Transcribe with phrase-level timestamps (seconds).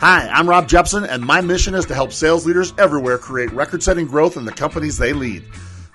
[0.00, 3.82] Hi, I'm Rob Jepson, and my mission is to help sales leaders everywhere create record
[3.82, 5.42] setting growth in the companies they lead.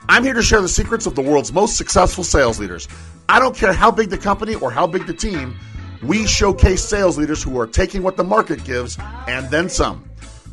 [0.10, 2.89] I'm here to share the secrets of the world's most successful sales leaders.
[3.29, 5.58] I don't care how big the company or how big the team,
[6.02, 8.98] we showcase sales leaders who are taking what the market gives
[9.30, 10.04] and then some.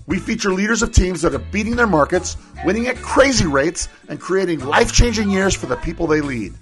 [0.06, 4.20] We feature leaders of teams that are beating their markets, winning at crazy rates, and
[4.20, 6.54] creating life changing years for the people they lead.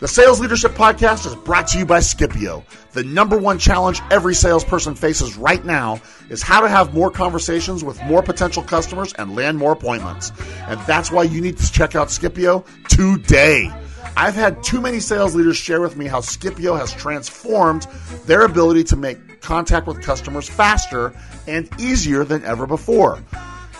[0.00, 2.64] The Sales Leadership Podcast is brought to you by Skipio.
[2.92, 7.84] The number one challenge every salesperson faces right now is how to have more conversations
[7.84, 10.32] with more potential customers and land more appointments.
[10.68, 13.70] And that's why you need to check out Skipio today.
[14.16, 17.86] I've had too many sales leaders share with me how Skipio has transformed
[18.24, 21.12] their ability to make contact with customers faster
[21.46, 23.22] and easier than ever before.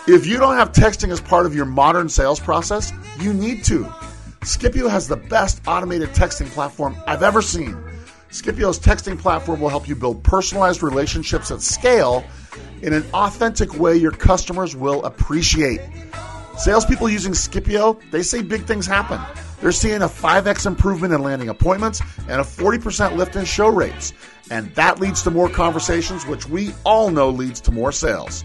[0.07, 3.91] If you don't have texting as part of your modern sales process, you need to.
[4.41, 7.77] Skipio has the best automated texting platform I've ever seen.
[8.31, 12.23] Skipio's texting platform will help you build personalized relationships at scale
[12.81, 15.79] in an authentic way your customers will appreciate.
[16.57, 19.21] Salespeople using Skipio, they say big things happen.
[19.61, 24.11] They're seeing a 5x improvement in landing appointments and a 40% lift in show rates.
[24.49, 28.43] And that leads to more conversations, which we all know leads to more sales.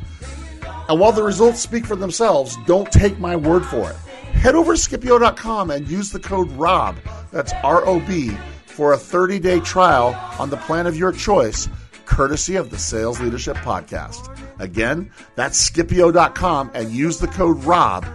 [0.91, 3.97] And while the results speak for themselves, don't take my word for it
[4.37, 6.97] head over to Skipio.com and use the code ROB,
[7.33, 8.31] that's R O B,
[8.67, 11.69] for a 30 day trial on the plan of your choice,
[12.05, 14.31] courtesy of the Sales Leadership Podcast.
[14.61, 18.07] Again, that's Skipio.com and use the code ROB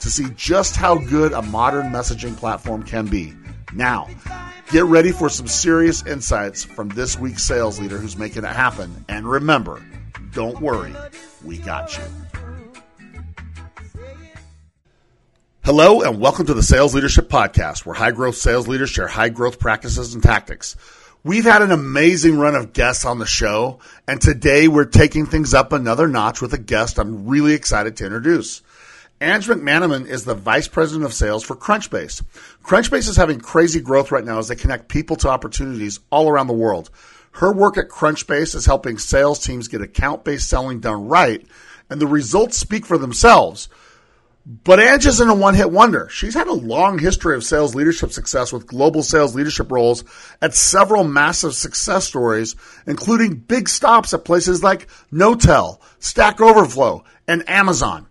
[0.00, 3.32] to see just how good a modern messaging platform can be.
[3.72, 4.08] Now,
[4.70, 9.04] get ready for some serious insights from this week's sales leader who's making it happen.
[9.08, 9.82] And remember,
[10.32, 10.94] don't worry,
[11.44, 12.04] we got you.
[15.66, 19.30] Hello, and welcome to the Sales Leadership Podcast, where high growth sales leaders share high
[19.30, 20.76] growth practices and tactics.
[21.24, 25.54] We've had an amazing run of guests on the show, and today we're taking things
[25.54, 28.62] up another notch with a guest I'm really excited to introduce.
[29.20, 32.22] Ange McManaman is the Vice President of Sales for Crunchbase.
[32.62, 36.46] Crunchbase is having crazy growth right now as they connect people to opportunities all around
[36.46, 36.90] the world.
[37.32, 41.44] Her work at Crunchbase is helping sales teams get account based selling done right,
[41.90, 43.68] and the results speak for themselves.
[44.48, 46.08] But Ange isn't a one hit wonder.
[46.08, 50.04] She's had a long history of sales leadership success with global sales leadership roles
[50.40, 52.54] at several massive success stories,
[52.86, 58.06] including big stops at places like Notel, Stack Overflow, and Amazon.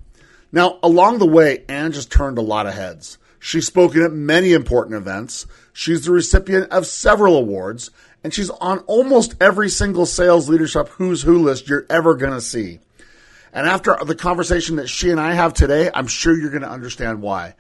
[0.51, 3.17] Now, along the way, Ange has turned a lot of heads.
[3.39, 5.45] She's spoken at many important events.
[5.71, 7.91] She's the recipient of several awards,
[8.25, 12.41] and she's on almost every single sales leadership who's who list you're ever going to
[12.41, 12.79] see.
[13.55, 16.69] And after the conversation that she and I have today, I'm sure you're going to
[16.69, 17.55] understand why.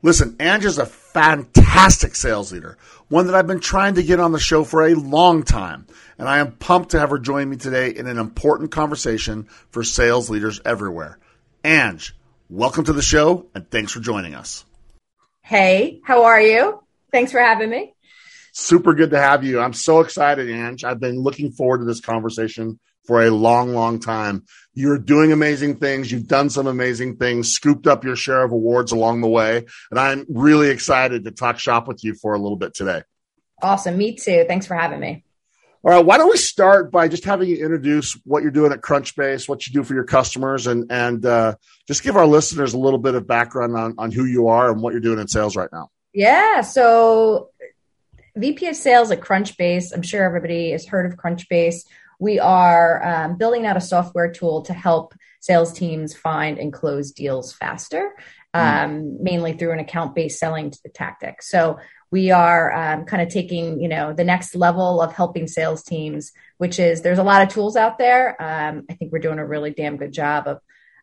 [0.00, 2.78] Listen, Ange is a fantastic sales leader,
[3.08, 5.88] one that I've been trying to get on the show for a long time.
[6.18, 9.82] And I am pumped to have her join me today in an important conversation for
[9.82, 11.18] sales leaders everywhere.
[11.64, 12.14] Ange,
[12.48, 14.64] welcome to the show and thanks for joining us.
[15.42, 16.80] Hey, how are you?
[17.10, 17.92] Thanks for having me.
[18.52, 19.58] Super good to have you.
[19.58, 20.84] I'm so excited, Ange.
[20.84, 24.44] I've been looking forward to this conversation for a long, long time.
[24.80, 26.10] You're doing amazing things.
[26.10, 29.66] You've done some amazing things, scooped up your share of awards along the way.
[29.90, 33.02] And I'm really excited to talk shop with you for a little bit today.
[33.62, 33.98] Awesome.
[33.98, 34.46] Me too.
[34.48, 35.22] Thanks for having me.
[35.82, 36.04] All right.
[36.04, 39.66] Why don't we start by just having you introduce what you're doing at Crunchbase, what
[39.66, 43.14] you do for your customers, and and uh, just give our listeners a little bit
[43.14, 45.90] of background on, on who you are and what you're doing in sales right now.
[46.12, 46.60] Yeah.
[46.62, 47.50] So,
[48.36, 49.92] VP of Sales at Crunchbase.
[49.94, 51.84] I'm sure everybody has heard of Crunchbase
[52.20, 57.10] we are um, building out a software tool to help sales teams find and close
[57.10, 58.12] deals faster,
[58.54, 58.60] hmm.
[58.60, 59.20] um, mm.
[59.20, 61.42] mainly through an account based selling tactic.
[61.42, 61.78] So
[62.12, 66.32] we are um, kind of taking you know the next level of helping sales teams,
[66.58, 68.40] which is there's a lot of tools out there.
[68.40, 70.60] Um, I think we're doing a really damn good job of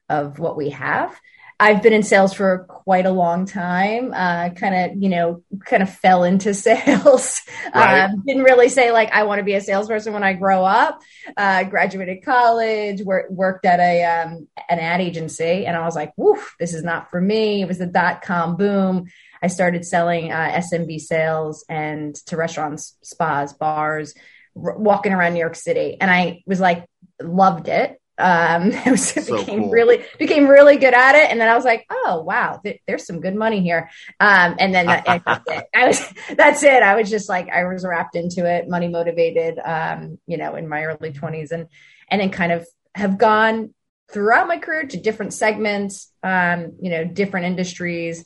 [0.10, 1.20] of what we have.
[1.60, 4.14] I've been in sales for quite a long time.
[4.14, 7.42] Uh, kind of, you know, kind of fell into sales.
[7.74, 8.04] Right.
[8.04, 11.02] Um, didn't really say like I want to be a salesperson when I grow up.
[11.36, 16.14] Uh, graduated college, wor- worked at a um, an ad agency, and I was like,
[16.16, 19.08] "Woof, this is not for me." It was the dot com boom.
[19.42, 24.14] I started selling uh, SMB sales and to restaurants, spas, bars,
[24.56, 26.86] r- walking around New York City, and I was like,
[27.20, 29.70] loved it um it was so became cool.
[29.70, 31.30] really became really good at it.
[31.30, 33.90] And then i was like oh wow th- there's some good money here.
[34.20, 35.68] Um and then that, that's it.
[35.76, 36.84] I was that's it.
[36.84, 40.68] I was just like i was wrapped into it money motivated um you know in
[40.68, 41.68] my early 20s and
[42.10, 43.74] and then kind of have gone
[44.12, 48.24] throughout my career to different segments um you know different industries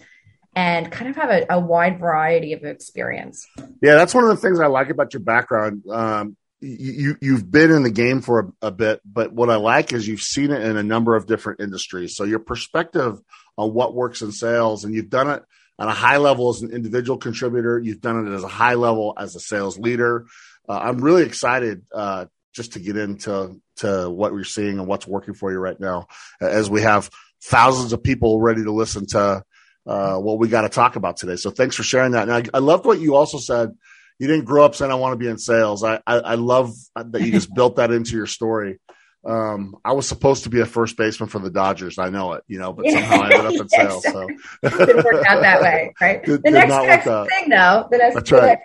[0.55, 3.47] and kind of have a, a wide variety of experience.
[3.81, 5.83] Yeah that's one of the things i like about your background.
[5.89, 9.93] Um you you've been in the game for a, a, bit, but what I like
[9.93, 12.15] is you've seen it in a number of different industries.
[12.15, 13.19] So your perspective
[13.57, 15.43] on what works in sales, and you've done it
[15.79, 17.79] at a high level as an individual contributor.
[17.79, 20.27] You've done it as a high level as a sales leader.
[20.69, 25.07] Uh, I'm really excited uh, just to get into to what we're seeing and what's
[25.07, 26.07] working for you right now,
[26.39, 27.09] as we have
[27.43, 29.43] thousands of people ready to listen to
[29.87, 31.35] uh, what we got to talk about today.
[31.35, 32.29] So thanks for sharing that.
[32.29, 33.71] And I, I loved what you also said
[34.21, 35.83] you didn't grow up saying I want to be in sales.
[35.83, 38.79] I, I, I love that you just built that into your story.
[39.25, 41.97] Um, I was supposed to be a first baseman for the Dodgers.
[41.97, 44.03] I know it, you know, but somehow I ended up in sales.
[44.03, 44.27] So
[44.63, 46.23] it didn't work out that way, right?
[46.23, 48.59] Did, the next, thing, though, the next, that's right.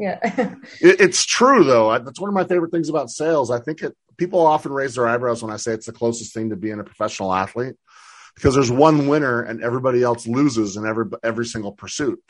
[0.00, 0.18] yeah,
[0.80, 1.98] it, it's true though.
[1.98, 3.50] That's one of my favorite things about sales.
[3.50, 3.94] I think it.
[4.16, 6.84] People often raise their eyebrows when I say it's the closest thing to being a
[6.84, 7.74] professional athlete
[8.36, 12.22] because there's one winner and everybody else loses in every every single pursuit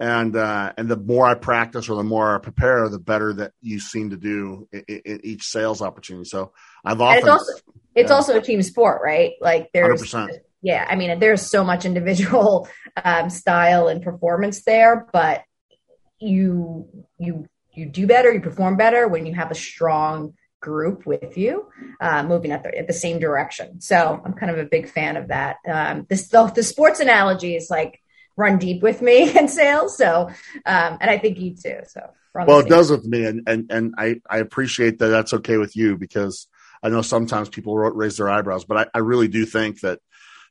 [0.00, 3.52] and uh, and the more I practice or the more I prepare, the better that
[3.60, 6.28] you seem to do in, in each sales opportunity.
[6.28, 6.52] So
[6.84, 7.52] I've often and it's also
[7.94, 8.14] it's yeah.
[8.14, 9.32] also a team sport, right?
[9.40, 10.38] Like there's 100%.
[10.62, 12.68] yeah, I mean there's so much individual
[13.04, 15.42] um, style and performance there, but
[16.20, 21.38] you you you do better, you perform better when you have a strong group with
[21.38, 21.68] you,
[22.00, 23.80] uh, moving at the, at the same direction.
[23.80, 25.56] So I'm kind of a big fan of that.
[25.68, 28.00] Um, this the, the sports analogy is like
[28.38, 29.96] run deep with me in sales.
[29.98, 30.30] So,
[30.64, 31.80] um, and I think you too.
[31.86, 35.58] So, well, it does with me, and and and I I appreciate that that's okay
[35.58, 36.46] with you because
[36.82, 39.98] I know sometimes people raise their eyebrows, but I, I really do think that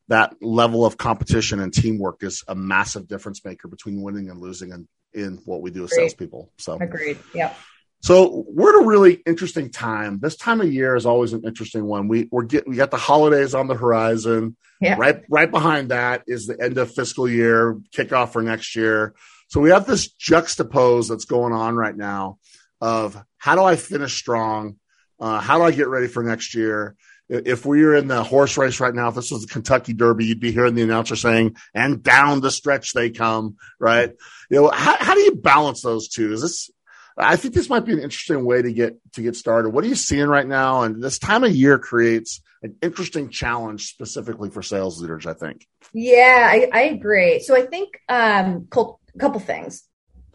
[0.09, 4.71] that level of competition and teamwork is a massive difference maker between winning and losing
[4.73, 6.51] and in what we do as salespeople.
[6.57, 7.17] So agreed.
[7.33, 7.57] Yep.
[8.01, 10.19] So we're at a really interesting time.
[10.21, 12.07] This time of year is always an interesting one.
[12.07, 14.55] We we're get we got the holidays on the horizon.
[14.79, 14.95] Yeah.
[14.97, 19.15] Right right behind that is the end of fiscal year, kickoff for next year.
[19.47, 22.37] So we have this juxtapose that's going on right now
[22.81, 24.75] of how do I finish strong?
[25.19, 26.95] Uh, how do I get ready for next year?
[27.29, 30.25] If we were in the horse race right now, if this was the Kentucky Derby,
[30.25, 34.11] you'd be hearing the announcer saying, and down the stretch they come, right?
[34.49, 36.31] You know, how, how do you balance those two?
[36.31, 36.69] Is this,
[37.17, 39.69] I think this might be an interesting way to get to get started.
[39.69, 40.83] What are you seeing right now?
[40.83, 45.25] And this time of year creates an interesting challenge specifically for sales leaders.
[45.25, 45.67] I think.
[45.93, 47.39] Yeah, I, I agree.
[47.39, 49.83] So I think um, a couple things.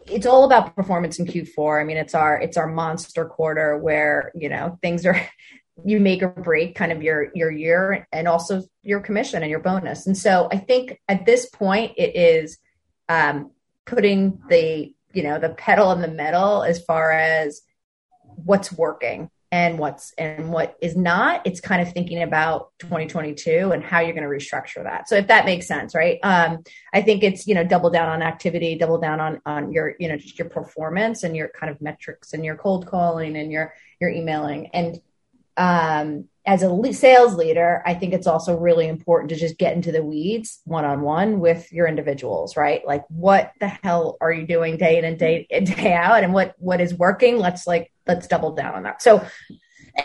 [0.05, 1.81] It's all about performance in Q4.
[1.81, 5.19] I mean, it's our it's our monster quarter where you know things are
[5.85, 9.61] you make or break kind of your your year and also your commission and your
[9.61, 10.05] bonus.
[10.05, 12.57] And so I think at this point it is
[13.07, 13.51] um,
[13.85, 17.61] putting the you know the pedal and the metal as far as
[18.35, 23.83] what's working and what's and what is not it's kind of thinking about 2022 and
[23.83, 25.07] how you're going to restructure that.
[25.07, 26.17] So if that makes sense right?
[26.23, 29.95] Um, i think it's you know double down on activity double down on on your
[29.99, 33.51] you know just your performance and your kind of metrics and your cold calling and
[33.51, 34.67] your your emailing.
[34.73, 34.99] And
[35.55, 39.93] um as a sales leader, I think it's also really important to just get into
[39.93, 42.85] the weeds one on one with your individuals, right?
[42.85, 46.33] Like, what the hell are you doing day in and day in, day out, and
[46.33, 47.37] what what is working?
[47.37, 49.01] Let's like let's double down on that.
[49.01, 49.25] So,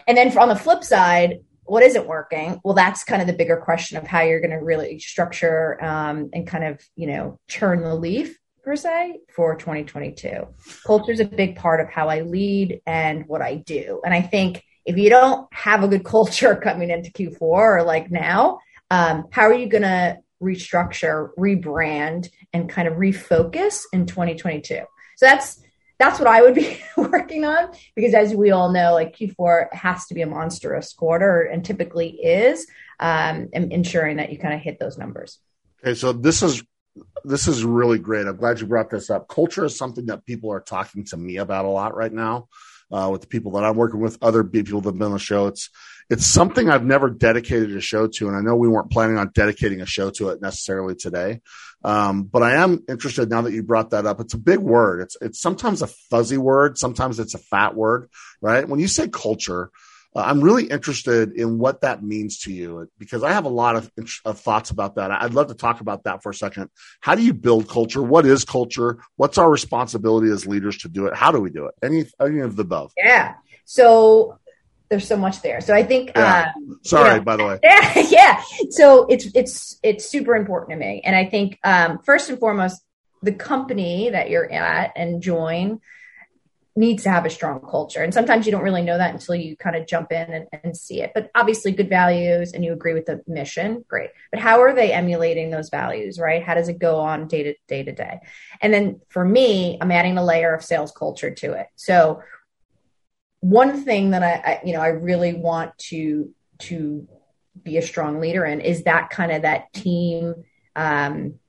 [0.06, 2.60] and then on the flip side, what isn't working?
[2.64, 6.30] Well, that's kind of the bigger question of how you're going to really structure um,
[6.32, 10.46] and kind of you know turn the leaf per se for 2022.
[10.86, 14.22] Culture is a big part of how I lead and what I do, and I
[14.22, 18.58] think if you don't have a good culture coming into Q4 or like now,
[18.90, 24.80] um, how are you going to restructure, rebrand, and kind of refocus in 2022?
[25.16, 25.62] So that's
[25.98, 30.06] that's what I would be working on because, as we all know, like Q4 has
[30.06, 32.66] to be a monstrous quarter and typically is,
[33.00, 35.38] um, ensuring that you kind of hit those numbers.
[35.82, 36.62] Okay, so this is
[37.24, 38.26] this is really great.
[38.26, 39.28] I'm glad you brought this up.
[39.28, 42.48] Culture is something that people are talking to me about a lot right now
[42.90, 45.18] uh, with the people that I'm working with, other people that have been on the
[45.18, 45.46] show.
[45.46, 45.70] It's
[46.10, 49.30] it's something I've never dedicated a show to, and I know we weren't planning on
[49.34, 51.42] dedicating a show to it necessarily today.
[51.84, 54.20] Um, but I am interested now that you brought that up.
[54.20, 55.02] It's a big word.
[55.02, 58.08] It's it's sometimes a fuzzy word, sometimes it's a fat word,
[58.40, 58.68] right?
[58.68, 59.70] When you say culture,
[60.18, 63.76] uh, I'm really interested in what that means to you because I have a lot
[63.76, 63.90] of,
[64.24, 65.12] of, thoughts about that.
[65.12, 66.70] I'd love to talk about that for a second.
[67.00, 68.02] How do you build culture?
[68.02, 68.98] What is culture?
[69.14, 71.14] What's our responsibility as leaders to do it?
[71.14, 71.74] How do we do it?
[71.82, 72.92] Any, any of the above?
[72.96, 73.34] Yeah.
[73.64, 74.38] So
[74.88, 75.60] there's so much there.
[75.60, 76.10] So I think.
[76.16, 76.52] Yeah.
[76.56, 77.58] Um, Sorry, you know, by the way.
[77.62, 78.42] Yeah, yeah.
[78.70, 82.82] So it's it's it's super important to me, and I think um, first and foremost,
[83.22, 85.80] the company that you're at and join
[86.78, 88.04] needs to have a strong culture.
[88.04, 90.76] And sometimes you don't really know that until you kind of jump in and, and,
[90.76, 91.10] see it.
[91.12, 94.10] But obviously, good values and you agree with the mission, great.
[94.30, 96.42] But how are they emulating those values, right?
[96.42, 98.20] How does it go on day to day to day?
[98.62, 101.66] And then for me, I'm adding a layer of sales culture to it.
[101.74, 102.22] So
[103.40, 107.08] one thing that I, I, you know, I really want to to
[107.60, 110.44] be a strong leader in is that kind of that team.
[110.76, 111.40] Um,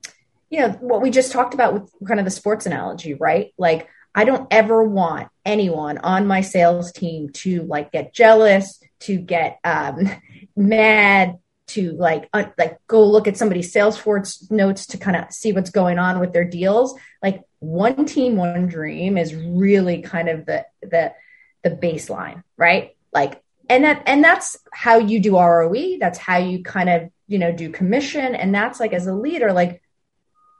[0.49, 3.53] you know what we just talked about with kind of the sports analogy, right?
[3.59, 9.17] Like I don't ever want anyone on my sales team to like get jealous, to
[9.17, 10.09] get um,
[10.55, 11.37] mad,
[11.67, 15.69] to like uh, like go look at somebody's Salesforce notes to kind of see what's
[15.69, 16.95] going on with their deals.
[17.21, 21.13] Like one team, one dream is really kind of the the
[21.63, 22.95] the baseline, right?
[23.13, 25.97] Like and that and that's how you do ROE.
[25.99, 29.53] That's how you kind of you know do commission, and that's like as a leader,
[29.53, 29.81] like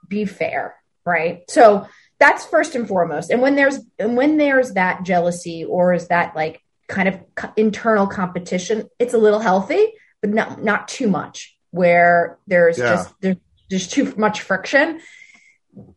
[0.08, 0.75] be fair,
[1.06, 1.41] right?
[1.50, 1.88] So
[2.20, 3.32] that's first and foremost.
[3.32, 7.20] And when there's and when there's that jealousy or is that like kind of
[7.56, 12.96] internal competition, it's a little healthy, but not not too much where there's yeah.
[12.96, 13.38] just there's
[13.70, 15.00] just too much friction.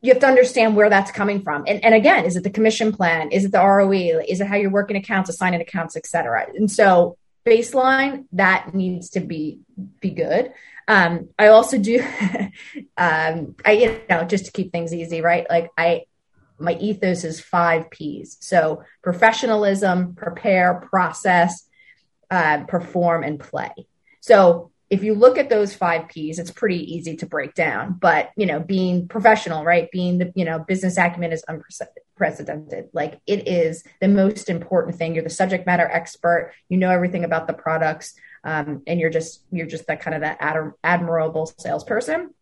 [0.00, 1.64] You have to understand where that's coming from.
[1.66, 3.32] And, and again, is it the commission plan?
[3.32, 4.20] Is it the ROE?
[4.28, 6.46] Is it how you're working accounts, assigning accounts, et cetera?
[6.54, 9.60] And so baseline, that needs to be
[10.00, 10.52] be good.
[10.86, 12.00] Um, I also do,
[12.96, 15.46] um, I you know just to keep things easy, right?
[15.48, 16.02] Like I
[16.58, 18.36] my ethos is five P's.
[18.40, 21.66] So professionalism, prepare, process,
[22.30, 23.72] uh, perform, and play.
[24.20, 27.94] So if you look at those five P's, it's pretty easy to break down.
[27.98, 29.90] But you know, being professional, right?
[29.90, 32.90] Being the you know business acumen is unprecedented.
[32.92, 35.14] Like it is the most important thing.
[35.14, 36.52] You're the subject matter expert.
[36.68, 40.20] You know everything about the products, um, and you're just you're just that kind of
[40.20, 42.34] that ad- admirable salesperson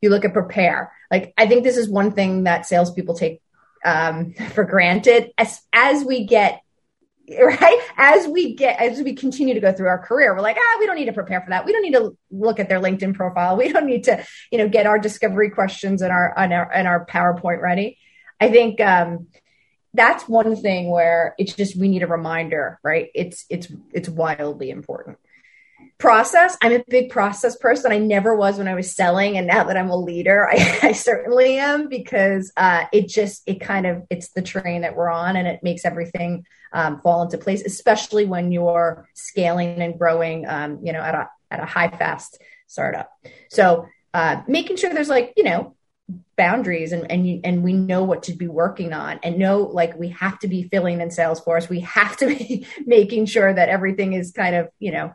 [0.00, 0.92] you look at prepare.
[1.10, 3.40] Like I think this is one thing that salespeople take
[3.84, 6.60] um, for granted as as we get
[7.28, 7.80] right?
[7.96, 10.86] As we get as we continue to go through our career we're like ah we
[10.86, 11.64] don't need to prepare for that.
[11.64, 13.56] We don't need to look at their linkedin profile.
[13.56, 16.86] We don't need to you know get our discovery questions and our and our and
[16.86, 17.98] our powerpoint ready.
[18.40, 19.28] I think um
[19.94, 23.08] that's one thing where it's just we need a reminder right?
[23.14, 25.18] It's it's it's wildly important
[25.98, 26.56] process.
[26.62, 27.92] I'm a big process person.
[27.92, 30.92] I never was when I was selling, and now that I'm a leader, I, I
[30.92, 35.36] certainly am because uh, it just it kind of it's the train that we're on,
[35.36, 40.80] and it makes everything um, fall into place, especially when you're scaling and growing, um,
[40.82, 43.10] you know, at a at a high fast startup.
[43.50, 45.74] So uh, making sure there's like you know
[46.36, 50.08] boundaries and and and we know what to be working on and know like we
[50.08, 51.68] have to be filling in Salesforce.
[51.68, 55.14] We have to be making sure that everything is kind of you know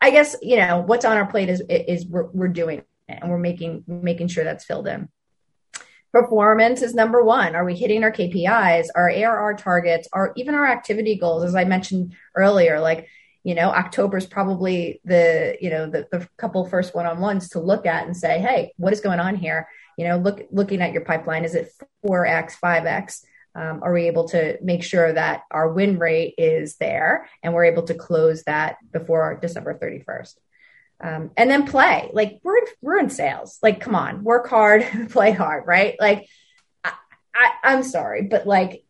[0.00, 3.30] I guess you know what's on our plate is is we're, we're doing it and
[3.30, 5.08] we're making making sure that's filled in.
[6.12, 7.54] Performance is number one.
[7.54, 11.44] Are we hitting our KPIs, our ARR targets, or even our activity goals?
[11.44, 13.08] As I mentioned earlier, like
[13.42, 17.50] you know, October is probably the you know the, the couple first one on ones
[17.50, 19.68] to look at and say, hey, what is going on here?
[19.96, 23.24] You know, look looking at your pipeline, is it four x, five x?
[23.54, 27.64] Um, are we able to make sure that our win rate is there and we're
[27.64, 30.34] able to close that before December 31st?
[31.02, 32.10] Um, and then play.
[32.12, 33.58] Like we're we're in sales.
[33.62, 34.22] Like come on.
[34.22, 35.96] Work hard play hard right?
[35.98, 36.28] Like
[36.84, 36.92] I,
[37.34, 38.84] I, am sorry but like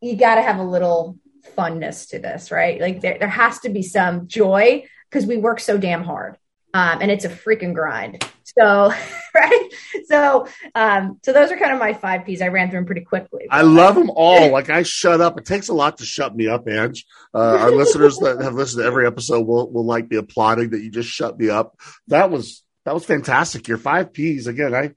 [0.00, 1.18] you got to have a little
[1.56, 2.80] funness to this right?
[2.80, 6.36] Like there, there has to be some joy because we work so damn hard
[6.78, 8.24] um, and it's a freaking grind.
[8.44, 8.92] So,
[9.34, 9.68] right.
[10.06, 12.40] So, um, so those are kind of my five P's.
[12.40, 13.46] I ran through them pretty quickly.
[13.50, 14.50] I love them all.
[14.52, 15.38] Like I shut up.
[15.38, 17.04] It takes a lot to shut me up, Ange.
[17.34, 20.80] Uh, our listeners that have listened to every episode will, will like be applauding that
[20.80, 21.76] you just shut me up.
[22.06, 23.66] That was, that was fantastic.
[23.66, 24.74] Your five P's again.
[24.74, 24.92] I,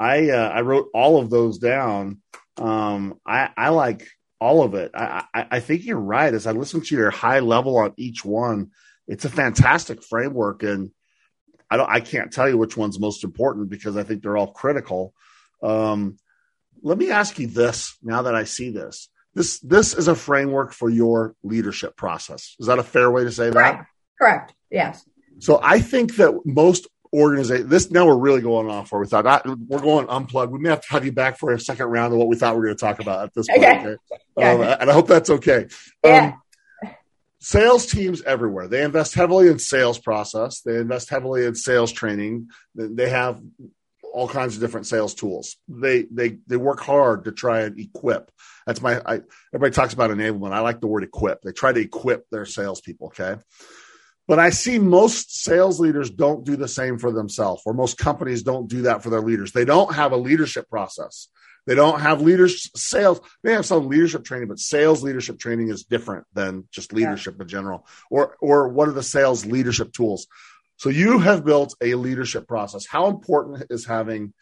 [0.00, 2.22] I, uh, I wrote all of those down.
[2.56, 4.08] Um, I, I like
[4.40, 4.92] all of it.
[4.94, 6.32] I, I, I think you're right.
[6.32, 8.70] As I listen to your high level on each one,
[9.06, 10.90] it's a fantastic framework and,
[11.70, 14.52] I don't I can't tell you which one's most important because I think they're all
[14.52, 15.14] critical.
[15.62, 16.18] Um,
[16.82, 19.08] let me ask you this now that I see this.
[19.34, 22.56] This this is a framework for your leadership process.
[22.58, 23.78] Is that a fair way to say Correct.
[23.78, 23.86] that?
[24.18, 24.54] Correct.
[24.70, 25.04] Yes.
[25.40, 29.26] So I think that most organizations this now we're really going off where we thought
[29.26, 30.52] I, we're going unplugged.
[30.52, 32.54] We may have to have you back for a second round of what we thought
[32.54, 33.64] we were going to talk about at this point.
[33.64, 33.96] Okay.
[34.38, 34.50] okay?
[34.50, 35.66] Um, and I hope that's okay.
[36.04, 36.32] Yeah.
[36.34, 36.42] Um,
[37.40, 38.68] sales teams everywhere.
[38.68, 40.60] They invest heavily in sales process.
[40.60, 42.48] They invest heavily in sales training.
[42.74, 43.40] They have
[44.12, 45.56] all kinds of different sales tools.
[45.68, 48.30] They they they work hard to try and equip.
[48.66, 49.20] That's my I,
[49.54, 50.52] everybody talks about enablement.
[50.52, 51.42] I like the word equip.
[51.42, 53.36] They try to equip their salespeople okay?
[54.26, 58.42] But i see most sales leaders don't do the same for themselves or most companies
[58.42, 59.52] don't do that for their leaders.
[59.52, 61.28] They don't have a leadership process
[61.68, 63.20] they don't have leaders sales.
[63.42, 67.42] They have some leadership training, but sales leadership training is different than just leadership yeah.
[67.42, 67.86] in general.
[68.10, 70.28] Or or what are the sales leadership tools?
[70.78, 72.86] So you have built a leadership process.
[72.86, 74.32] How important is having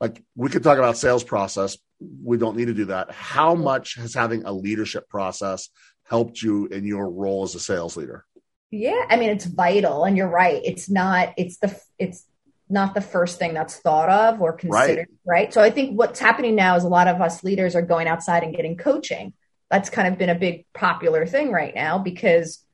[0.00, 1.76] like we could talk about sales process.
[2.22, 3.10] We don't need to do that.
[3.10, 5.68] How much has having a leadership process
[6.04, 8.24] helped you in your role as a sales leader?
[8.70, 10.62] Yeah, I mean it's vital, and you're right.
[10.64, 11.34] It's not.
[11.36, 11.76] It's the.
[11.98, 12.24] It's
[12.68, 15.44] not the first thing that's thought of or considered, right.
[15.44, 15.54] right?
[15.54, 18.42] So I think what's happening now is a lot of us leaders are going outside
[18.42, 19.32] and getting coaching.
[19.70, 22.64] That's kind of been a big popular thing right now because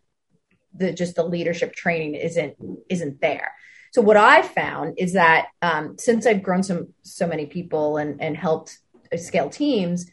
[0.74, 2.56] the just the leadership training isn't
[2.88, 3.52] isn't there.
[3.92, 8.22] So what I've found is that um, since I've grown some so many people and
[8.22, 8.78] and helped
[9.16, 10.10] scale teams,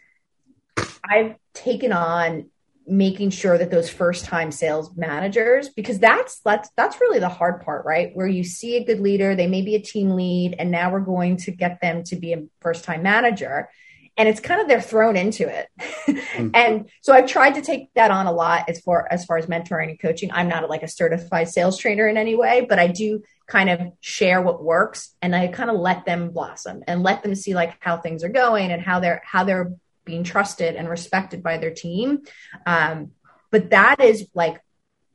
[1.04, 2.50] I've taken on
[2.89, 7.62] making sure that those first time sales managers because that's that's that's really the hard
[7.62, 8.12] part right?
[8.13, 11.00] Where you see a good leader they may be a team lead and now we're
[11.00, 13.69] going to get them to be a first time manager
[14.17, 15.67] and it's kind of they're thrown into it.
[16.10, 16.50] Mm-hmm.
[16.53, 19.46] and so i've tried to take that on a lot as far as far as
[19.46, 20.31] mentoring and coaching.
[20.31, 23.79] I'm not like a certified sales trainer in any way but i do kind of
[24.00, 27.75] share what works and i kind of let them blossom and let them see like
[27.79, 29.74] how things are going and how they're how they're
[30.10, 32.24] being trusted and respected by their team.
[32.66, 33.12] Um,
[33.51, 34.60] but that is like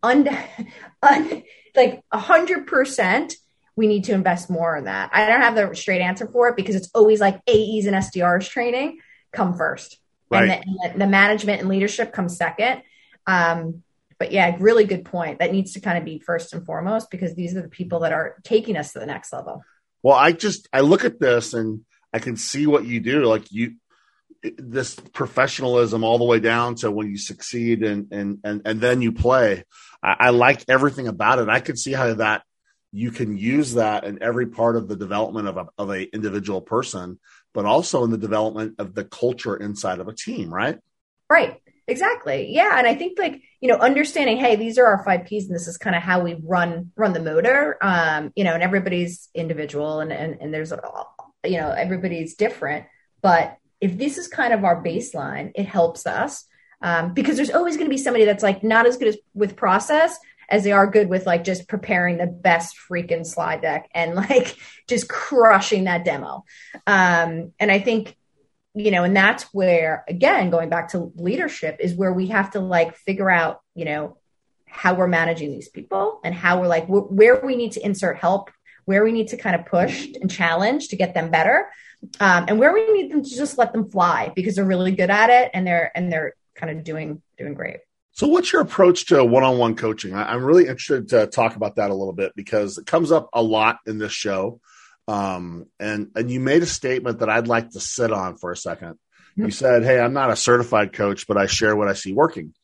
[0.04, 0.28] un,
[1.02, 1.42] un
[1.74, 3.34] like a hundred percent.
[3.76, 5.10] We need to invest more in that.
[5.12, 8.48] I don't have the straight answer for it because it's always like AEs and SDRs
[8.48, 9.00] training
[9.32, 9.98] come first,
[10.30, 10.48] right.
[10.48, 12.82] and, the, and the, management and leadership come second.
[13.26, 13.82] Um,
[14.16, 15.40] but yeah, really good point.
[15.40, 18.12] That needs to kind of be first and foremost because these are the people that
[18.12, 19.64] are taking us to the next level.
[20.04, 23.24] Well, I just I look at this and I can see what you do.
[23.24, 23.74] Like you
[24.58, 29.02] this professionalism all the way down to when you succeed and and and, and then
[29.02, 29.64] you play.
[30.02, 31.48] I, I like everything about it.
[31.48, 32.42] I can see how that
[32.92, 36.60] you can use that in every part of the development of a, of a individual
[36.60, 37.18] person,
[37.52, 40.78] but also in the development of the culture inside of a team, right?
[41.28, 41.60] Right.
[41.88, 42.52] Exactly.
[42.54, 42.78] Yeah.
[42.78, 45.66] And I think like, you know, understanding, hey, these are our five P's and this
[45.66, 47.76] is kind of how we run, run the motor.
[47.82, 50.72] Um, you know, and everybody's individual and, and, and there's,
[51.44, 52.86] you know, everybody's different,
[53.22, 56.46] but if this is kind of our baseline, it helps us
[56.80, 59.56] um, because there's always going to be somebody that's like not as good as with
[59.56, 64.14] process as they are good with like just preparing the best freaking slide deck and
[64.30, 64.56] like
[64.88, 66.46] just crushing that demo.
[66.86, 68.16] Um, and I think,
[68.74, 72.60] you know, and that's where, again, going back to leadership is where we have to
[72.60, 74.16] like figure out, you know,
[74.66, 78.50] how we're managing these people and how we're like, where we need to insert help,
[78.86, 81.68] where we need to kind of push and challenge to get them better
[82.20, 85.10] um, and where we need them to just let them fly because they're really good
[85.10, 87.78] at it and they're and they're kind of doing doing great.
[88.12, 90.14] So, what's your approach to one-on-one coaching?
[90.14, 93.28] I, am really interested to talk about that a little bit because it comes up
[93.32, 94.60] a lot in this show,
[95.08, 98.54] um, and and you made a statement that I'd like to sit on for a
[98.54, 98.94] 2nd
[99.34, 102.54] You said, "Hey, I'm not a certified coach, but I share what I see working."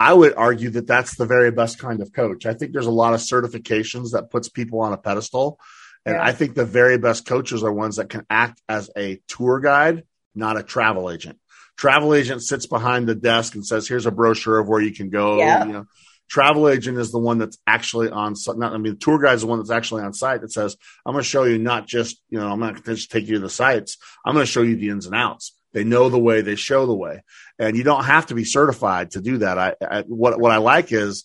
[0.00, 2.46] I would argue that that's the very best kind of coach.
[2.46, 5.58] I think there's a lot of certifications that puts people on a pedestal,
[6.04, 6.24] and yeah.
[6.24, 10.04] I think the very best coaches are ones that can act as a tour guide,
[10.34, 11.38] not a travel agent.
[11.76, 15.10] Travel agent sits behind the desk and says, "Here's a brochure of where you can
[15.10, 15.64] go." Yeah.
[15.64, 15.86] You know,
[16.28, 18.34] travel agent is the one that's actually on.
[18.56, 20.76] Not, I mean, the tour guide is the one that's actually on site that says,
[21.06, 23.28] "I'm going to show you not just you know, I'm not going to just take
[23.28, 23.96] you to the sites.
[24.24, 26.40] I'm going to show you the ins and outs." They know the way.
[26.40, 27.22] They show the way,
[27.58, 29.58] and you don't have to be certified to do that.
[29.58, 31.24] I, I what what I like is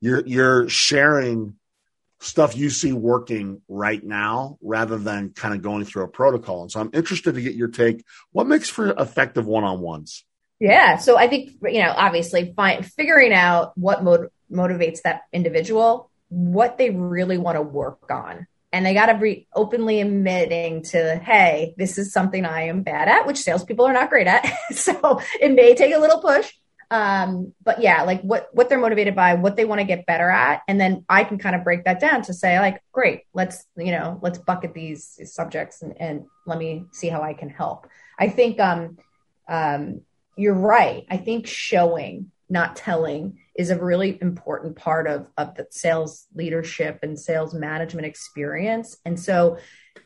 [0.00, 1.54] you're you're sharing
[2.22, 6.62] stuff you see working right now rather than kind of going through a protocol.
[6.62, 8.04] And so I'm interested to get your take.
[8.30, 10.24] What makes for effective one on ones?
[10.60, 10.98] Yeah.
[10.98, 14.04] So I think, you know, obviously find, figuring out what
[14.50, 18.46] motivates that individual, what they really want to work on.
[18.72, 23.08] And they got to be openly admitting to, hey, this is something I am bad
[23.08, 24.50] at, which salespeople are not great at.
[24.70, 26.50] so it may take a little push,
[26.92, 30.28] um, but yeah, like what what they're motivated by, what they want to get better
[30.28, 33.64] at, and then I can kind of break that down to say like, great, let's
[33.78, 37.86] you know, let's bucket these subjects and, and let me see how I can help.
[38.18, 38.98] I think um,
[39.48, 40.02] um,
[40.36, 41.06] you're right.
[41.10, 46.98] I think showing, not telling, is a really important part of of the sales leadership
[47.02, 48.98] and sales management experience.
[49.06, 49.56] And so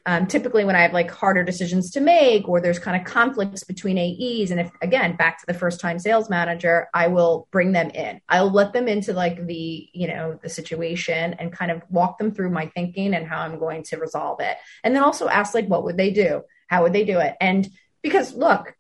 [0.07, 3.65] um, typically when I have like harder decisions to make or there's kind of conflicts
[3.65, 4.53] between AEs.
[4.53, 8.21] And if, again, back to the first time sales manager, I will bring them in.
[8.29, 12.33] I'll let them into like the, you know, the situation and kind of walk them
[12.33, 14.57] through my thinking and how I'm going to resolve it.
[14.85, 16.43] And then also ask like, what would they do?
[16.69, 17.35] How would they do it?
[17.41, 17.69] And
[18.01, 18.77] because look,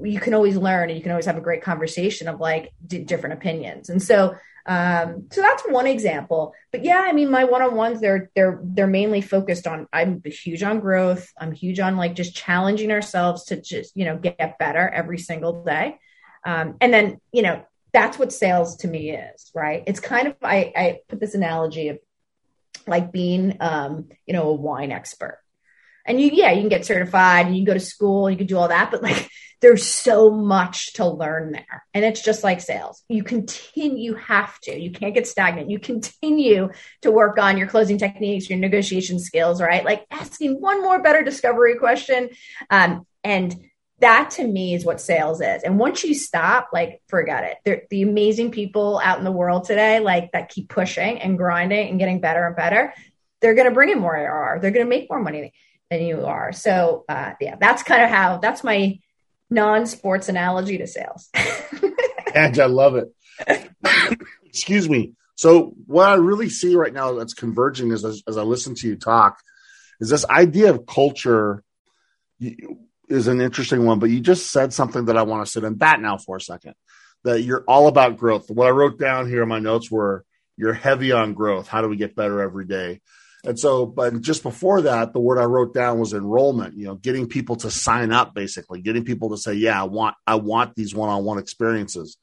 [0.00, 3.04] you can always learn and you can always have a great conversation of like d-
[3.04, 3.88] different opinions.
[3.88, 6.54] And so um, so that's one example.
[6.70, 9.88] But yeah, I mean, my one-on-ones, they're they're they're mainly focused on.
[9.92, 11.28] I'm huge on growth.
[11.38, 15.64] I'm huge on like just challenging ourselves to just you know get better every single
[15.64, 15.98] day.
[16.44, 19.82] Um, and then you know that's what sales to me is, right?
[19.86, 21.98] It's kind of I, I put this analogy of
[22.86, 25.41] like being um, you know a wine expert.
[26.06, 28.46] And you, yeah, you can get certified and you can go to school, you can
[28.46, 29.28] do all that, but like
[29.62, 31.84] there's so much to learn there.
[31.94, 33.02] And it's just like sales.
[33.08, 35.70] You continue, you have to, you can't get stagnant.
[35.70, 36.70] You continue
[37.02, 39.84] to work on your closing techniques, your negotiation skills, right?
[39.84, 42.30] Like asking one more better discovery question.
[42.70, 43.54] Um, and
[44.00, 45.62] that to me is what sales is.
[45.62, 47.58] And once you stop, like forget it.
[47.64, 51.88] They're, the amazing people out in the world today, like that keep pushing and grinding
[51.88, 52.92] and getting better and better,
[53.40, 54.58] they're going to bring in more ARR.
[54.60, 55.52] They're going to make more money
[55.92, 56.52] than you are.
[56.52, 58.98] So uh, yeah, that's kind of how that's my
[59.50, 61.28] non-sports analogy to sales.
[62.34, 63.70] and I love it.
[64.44, 65.12] Excuse me.
[65.34, 68.88] So what I really see right now that's converging is as, as I listen to
[68.88, 69.38] you talk
[70.00, 71.62] is this idea of culture
[72.40, 75.78] is an interesting one, but you just said something that I want to sit in
[75.78, 76.74] that now for a second.
[77.24, 78.50] That you're all about growth.
[78.50, 80.24] What I wrote down here in my notes were
[80.56, 81.68] you're heavy on growth.
[81.68, 83.00] How do we get better every day?
[83.44, 86.94] And so, but just before that, the word I wrote down was enrollment, you know,
[86.94, 90.76] getting people to sign up, basically getting people to say, yeah, I want, I want
[90.76, 92.18] these one-on-one experiences.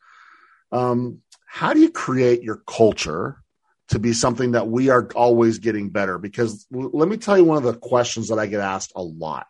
[0.72, 3.42] Um, how do you create your culture
[3.90, 6.18] to be something that we are always getting better?
[6.20, 9.46] Because let me tell you one of the questions that I get asked a lot.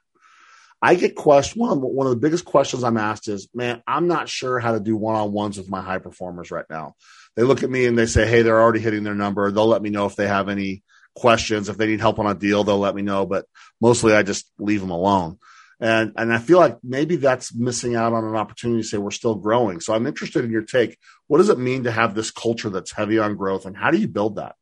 [0.82, 1.60] I get questioned.
[1.60, 4.72] One of, one of the biggest questions I'm asked is, man, I'm not sure how
[4.72, 6.96] to do one-on-ones with my high performers right now.
[7.36, 9.52] They look at me and they say, hey, they're already hitting their number.
[9.52, 10.84] They'll let me know if they have any
[11.20, 11.70] questions.
[11.70, 13.46] If they need help on a deal, they'll let me know, but
[13.82, 15.38] mostly I just leave them alone.
[15.82, 19.12] And, and I feel like maybe that's missing out on an opportunity to say we're
[19.12, 19.80] still growing.
[19.80, 20.98] So I'm interested in your take.
[21.28, 23.98] What does it mean to have this culture that's heavy on growth and how do
[23.98, 24.56] you build that?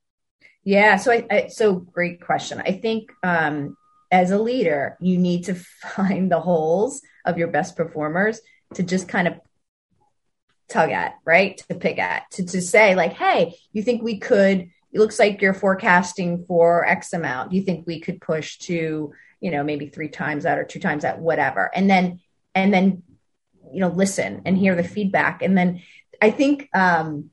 [0.64, 0.98] Yeah.
[0.98, 2.62] So I, I so great question.
[2.64, 3.78] I think, um,
[4.12, 5.56] as a leader, you need to
[5.96, 8.40] find the holes of your best performers
[8.76, 9.40] to just kind of
[10.70, 11.58] tug at, right?
[11.70, 15.42] To pick at, to, to say, like, hey, you think we could it looks like
[15.42, 17.52] you're forecasting for X amount.
[17.52, 20.80] Do you think we could push to, you know, maybe three times that or two
[20.80, 21.70] times that, whatever.
[21.74, 22.20] And then,
[22.56, 23.04] and then,
[23.72, 25.42] you know, listen and hear the feedback.
[25.42, 25.82] And then
[26.22, 27.32] I think, um,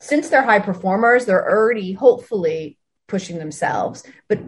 [0.00, 4.40] since they're high performers, they're already hopefully pushing themselves, but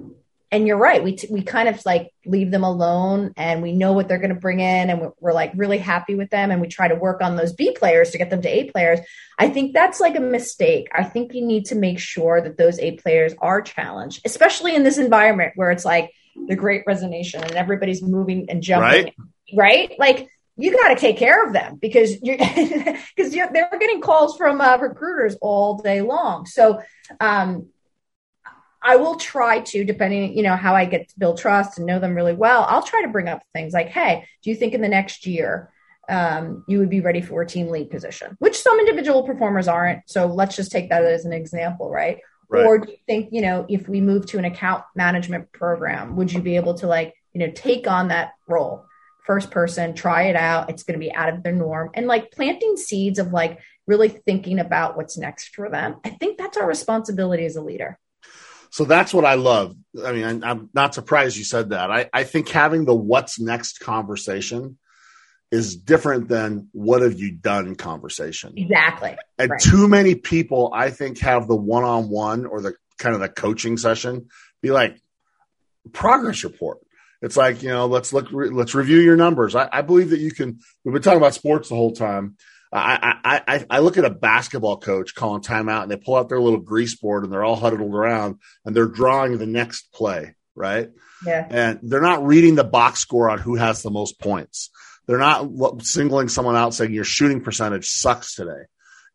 [0.55, 1.03] and you're right.
[1.03, 4.33] We, t- we kind of like leave them alone and we know what they're going
[4.33, 6.95] to bring in and we're, we're, like really happy with them and we try to
[6.95, 9.01] work on those B players to get them to A players.
[9.37, 10.87] I think that's like a mistake.
[10.95, 14.85] I think you need to make sure that those A players are challenged, especially in
[14.85, 16.13] this environment where it's like
[16.47, 19.13] the great resignation and everybody's moving and jumping,
[19.57, 19.89] right?
[19.89, 19.93] right?
[19.99, 22.37] Like you got to take care of them because you're
[23.17, 26.47] because they're getting calls from uh, recruiters all day long.
[26.47, 26.81] So,
[27.19, 27.71] um,
[28.85, 31.99] I will try to, depending, you know, how I get to build trust and know
[31.99, 34.83] them really well, I'll try to bring up things like, hey, do you think in
[34.83, 35.73] the next year
[36.09, 38.37] um, you would be ready for a team lead position?
[38.41, 40.03] Which some individual performers aren't.
[40.07, 42.19] So let's just take that as an example, right?
[42.51, 42.67] right?
[42.67, 46.31] Or do you think, you know, if we move to an account management program, would
[46.31, 48.85] you be able to like, you know, take on that role?
[49.25, 50.69] First person, try it out.
[50.69, 54.11] It's going to be out of their norm and like planting seeds of like really
[54.11, 55.97] thinking about what's next for them.
[56.05, 57.99] I think that's our responsibility as a leader.
[58.75, 59.77] So that's what I love.
[60.05, 61.93] I mean, I'm not surprised you said that.
[61.93, 64.79] I, I think having the what's next conversation
[65.53, 68.55] is different than what have you done conversation.
[68.57, 69.17] Exactly.
[69.39, 69.61] And right.
[69.61, 73.29] too many people, I think, have the one on one or the kind of the
[73.29, 74.27] coaching session
[74.61, 75.01] be like
[75.93, 76.79] progress report.
[77.23, 79.55] It's like, you know, let's look, let's review your numbers.
[79.55, 82.39] I, I believe that you can, we've been talking about sports the whole time.
[82.77, 86.41] I, I, I look at a basketball coach calling timeout and they pull out their
[86.41, 90.91] little grease board and they're all huddled around and they're drawing the next play, right?
[91.25, 91.47] Yeah.
[91.49, 94.71] And they're not reading the box score on who has the most points.
[95.07, 98.65] They're not singling someone out saying your shooting percentage sucks today.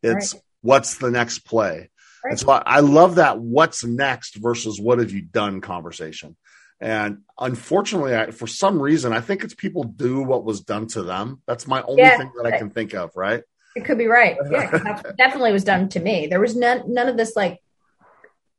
[0.02, 0.42] It's right.
[0.62, 1.90] what's the next play.
[2.24, 2.30] Right.
[2.30, 6.36] And so I, I love that what's next versus what have you done conversation.
[6.80, 11.02] And unfortunately, I, for some reason, I think it's people do what was done to
[11.02, 11.42] them.
[11.46, 12.16] That's my only yeah.
[12.16, 13.42] thing that I can think of, right?
[13.76, 14.36] It could be right.
[14.50, 16.26] Yeah, definitely was done to me.
[16.26, 17.60] There was none none of this like,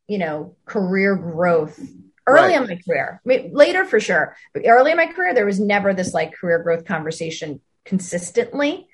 [0.07, 1.79] you know, career growth
[2.27, 2.61] early right.
[2.61, 3.21] in my career.
[3.25, 6.33] I mean, later for sure, but early in my career, there was never this like
[6.33, 8.87] career growth conversation consistently.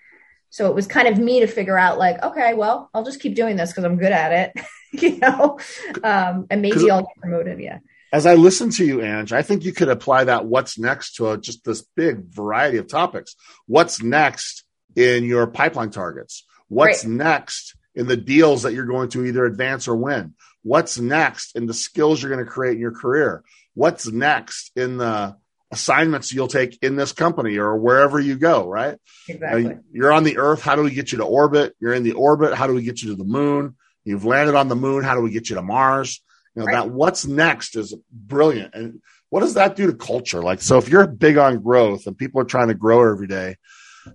[0.50, 3.36] So it was kind of me to figure out like, okay, well, I'll just keep
[3.36, 5.60] doing this because I'm good at it, you know,
[6.04, 7.60] um, and maybe I'll get promoted.
[7.60, 7.80] Yeah
[8.12, 11.32] as I listen to you, Ange, I think you could apply that what's next to
[11.32, 13.36] a, just this big variety of topics.
[13.66, 14.64] What's next
[14.98, 16.46] in your pipeline targets?
[16.68, 17.14] What's right.
[17.14, 20.34] next in the deals that you're going to either advance or win?
[20.64, 23.44] What's next in the skills you're going to create in your career?
[23.76, 25.38] What's next in the
[25.72, 28.98] assignments you'll take in this company or wherever you go, right?
[29.30, 29.68] Exactly.
[29.68, 30.62] Uh, you're on the earth.
[30.62, 31.76] How do we get you to orbit?
[31.80, 32.56] You're in the orbit.
[32.56, 33.76] How do we get you to the moon?
[34.04, 35.04] You've landed on the moon.
[35.04, 36.22] How do we get you to Mars?
[36.56, 36.74] You know, right.
[36.74, 38.74] that what's next is brilliant.
[38.74, 40.42] And what does that do to culture?
[40.42, 43.58] Like, so if you're big on growth and people are trying to grow every day,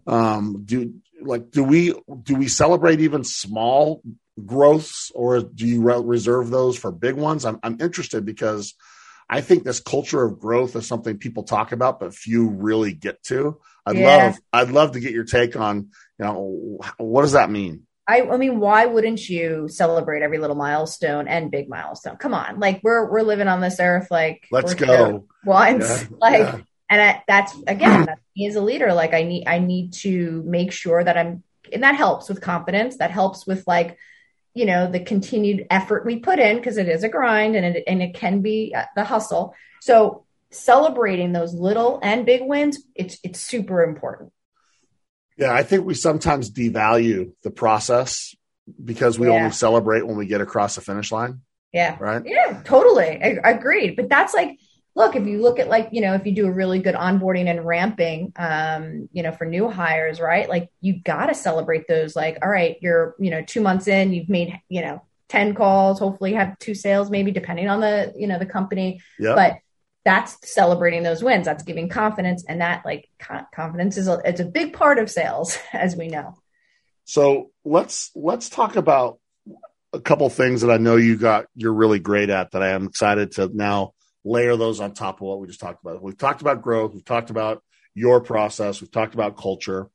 [0.06, 4.02] um, do like do we do we celebrate even small
[4.44, 7.44] growths or do you re- reserve those for big ones?
[7.44, 8.74] I'm I'm interested because
[9.28, 13.22] I think this culture of growth is something people talk about, but few really get
[13.24, 13.58] to.
[13.86, 14.16] I'd yeah.
[14.16, 17.86] love I'd love to get your take on you know what does that mean.
[18.06, 22.16] I, I mean, why wouldn't you celebrate every little milestone and big milestone?
[22.16, 26.08] Come on, like we're we're living on this earth, like let's go once, yeah.
[26.20, 26.58] like, yeah.
[26.92, 28.92] And I, that's again, that's me as a leader.
[28.92, 32.98] Like I need I need to make sure that I'm, and that helps with confidence.
[32.98, 33.96] That helps with like,
[34.52, 37.84] you know, the continued effort we put in because it is a grind and it
[37.86, 39.54] and it can be uh, the hustle.
[39.80, 44.30] So celebrating those little and big wins, it's it's super important.
[45.38, 48.34] Yeah, I think we sometimes devalue the process
[48.84, 49.32] because we yeah.
[49.32, 51.40] only celebrate when we get across the finish line.
[51.72, 51.96] Yeah.
[51.98, 52.22] Right.
[52.26, 53.18] Yeah, totally.
[53.22, 53.96] I, agreed.
[53.96, 54.58] But that's like,
[54.94, 57.48] look, if you look at like, you know, if you do a really good onboarding
[57.48, 60.48] and ramping, um, you know, for new hires, right?
[60.48, 62.14] Like you got to celebrate those.
[62.14, 65.98] Like, all right, you're, you know, two months in, you've made, you know, 10 calls,
[65.98, 69.00] hopefully have two sales, maybe depending on the, you know, the company.
[69.18, 69.34] Yep.
[69.34, 69.54] But
[70.04, 73.08] that's celebrating those wins that's giving confidence and that like
[73.54, 76.34] confidence is a, it's a big part of sales as we know
[77.04, 79.18] so let's let's talk about
[79.92, 82.86] a couple things that i know you got you're really great at that i am
[82.86, 83.92] excited to now
[84.24, 86.02] layer those on top of what we just talked about.
[86.02, 86.94] We've talked about growth.
[86.94, 87.62] We've talked about
[87.94, 88.80] your process.
[88.80, 89.88] We've talked about culture.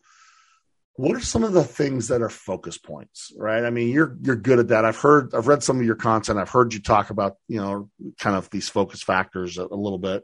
[0.93, 3.63] What are some of the things that are focus points right?
[3.63, 4.83] I mean you're you're good at that.
[4.85, 6.39] I've heard i've read some of your content.
[6.39, 9.99] I've heard you talk about you know kind of these focus factors a, a little
[9.99, 10.23] bit.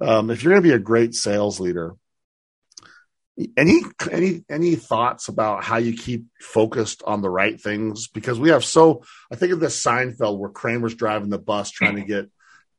[0.00, 1.94] Um, if you're going to be a great sales leader
[3.56, 8.08] any any any thoughts about how you keep focused on the right things?
[8.08, 11.96] Because we have so i think of this seinfeld where kramer's driving the bus trying
[11.96, 12.30] to get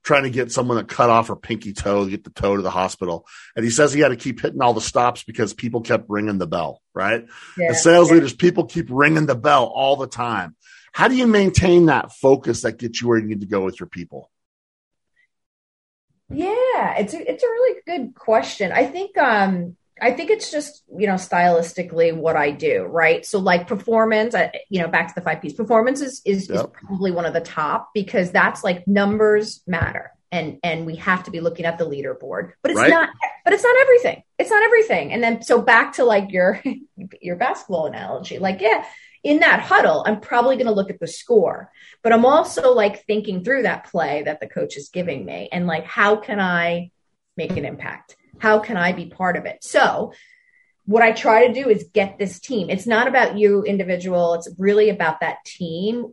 [0.03, 2.69] trying to get someone to cut off her pinky toe get the toe to the
[2.69, 3.25] hospital.
[3.55, 6.37] And he says he had to keep hitting all the stops because people kept ringing
[6.37, 7.25] the bell, right?
[7.57, 8.15] Yeah, As sales yeah.
[8.15, 10.55] leaders, people keep ringing the bell all the time.
[10.91, 13.79] How do you maintain that focus that gets you where you need to go with
[13.79, 14.29] your people?
[16.29, 18.71] Yeah, it's a, it's a really good question.
[18.71, 23.25] I think um, I think it's just, you know, stylistically what I do, right?
[23.25, 26.57] So like performance, I, you know, back to the five piece performance is, is, yep.
[26.57, 30.11] is probably one of the top because that's like numbers matter.
[30.29, 32.89] And, and we have to be looking at the leaderboard, but it's right?
[32.89, 33.09] not,
[33.45, 34.23] but it's not everything.
[34.37, 35.13] It's not everything.
[35.13, 36.61] And then, so back to like your,
[37.21, 38.83] your basketball analogy, like, yeah,
[39.23, 43.05] in that huddle, I'm probably going to look at the score, but I'm also like
[43.05, 46.91] thinking through that play that the coach is giving me and like, how can I
[47.37, 48.17] make an impact?
[48.39, 49.63] How can I be part of it?
[49.63, 50.13] So,
[50.85, 52.69] what I try to do is get this team.
[52.69, 56.11] It's not about you individual, it's really about that team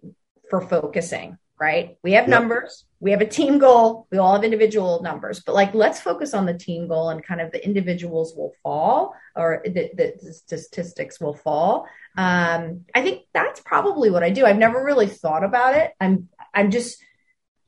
[0.48, 1.96] for focusing, right?
[2.02, 2.30] We have yep.
[2.30, 6.34] numbers, we have a team goal, we all have individual numbers, but like let's focus
[6.34, 11.20] on the team goal and kind of the individuals will fall or the, the statistics
[11.20, 11.86] will fall.
[12.16, 14.44] Um, I think that's probably what I do.
[14.44, 15.92] I've never really thought about it.
[16.00, 17.02] I'm I'm just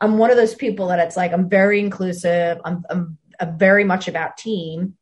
[0.00, 2.58] I'm one of those people that it's like I'm very inclusive.
[2.64, 4.96] I'm, I'm a very much about team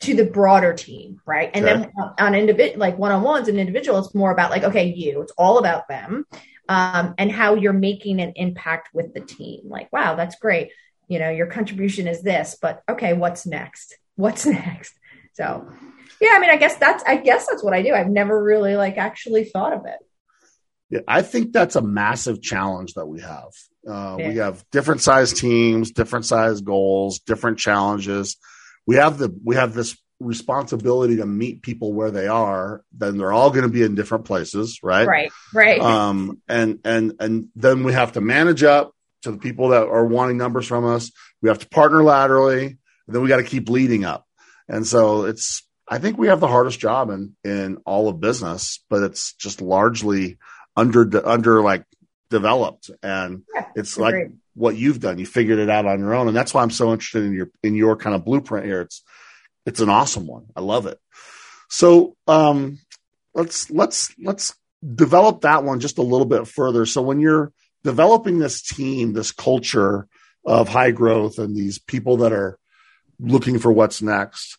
[0.00, 1.50] to the broader team, right?
[1.52, 1.74] And okay.
[1.74, 5.22] then on individual, like one on ones and individual, it's more about like, okay, you,
[5.22, 6.24] it's all about them
[6.68, 9.62] um, and how you're making an impact with the team.
[9.64, 10.70] Like, wow, that's great.
[11.08, 13.96] You know, your contribution is this, but okay, what's next?
[14.14, 14.94] What's next?
[15.32, 15.68] So,
[16.20, 17.92] yeah, I mean, I guess that's, I guess that's what I do.
[17.92, 19.98] I've never really like actually thought of it.
[20.90, 23.50] Yeah, I think that's a massive challenge that we have.
[23.88, 24.28] Uh, yeah.
[24.28, 28.36] We have different size teams, different size goals, different challenges.
[28.86, 32.82] We have the we have this responsibility to meet people where they are.
[32.92, 35.06] Then they're all going to be in different places, right?
[35.06, 35.80] Right, right.
[35.80, 40.04] Um, and and and then we have to manage up to the people that are
[40.04, 41.10] wanting numbers from us.
[41.42, 42.78] We have to partner laterally, and
[43.14, 44.26] then we got to keep leading up.
[44.68, 48.84] And so it's I think we have the hardest job in in all of business,
[48.90, 50.38] but it's just largely
[50.76, 51.84] under under like
[52.30, 52.90] developed.
[53.02, 54.30] And yeah, it's like great.
[54.54, 55.18] what you've done.
[55.18, 56.28] You figured it out on your own.
[56.28, 58.82] And that's why i'm so interested in your in your kind of blueprint here.
[58.82, 59.02] It's
[59.66, 60.46] it's an awesome one.
[60.56, 60.98] I love it.
[61.68, 62.78] So um
[63.34, 64.54] let's let's let's
[64.94, 66.86] develop that one just a little bit further.
[66.86, 67.52] So when you're
[67.84, 70.06] developing this team this culture
[70.44, 72.58] of high growth and these people that are
[73.20, 74.58] looking for what's next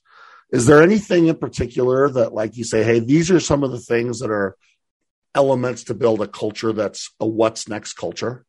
[0.52, 3.80] is there anything in particular that like you say hey these are some of the
[3.80, 4.56] things that are
[5.36, 8.46] elements to build a culture that's a what's next culture?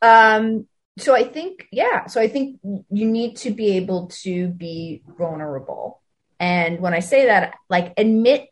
[0.00, 0.66] Um,
[0.98, 2.06] so I think, yeah.
[2.06, 6.00] So I think you need to be able to be vulnerable.
[6.38, 8.48] And when I say that, like admit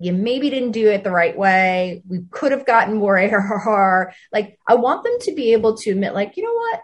[0.00, 2.02] you maybe didn't do it the right way.
[2.08, 4.12] We could have gotten more ARR.
[4.32, 6.80] Like I want them to be able to admit, like, you know what?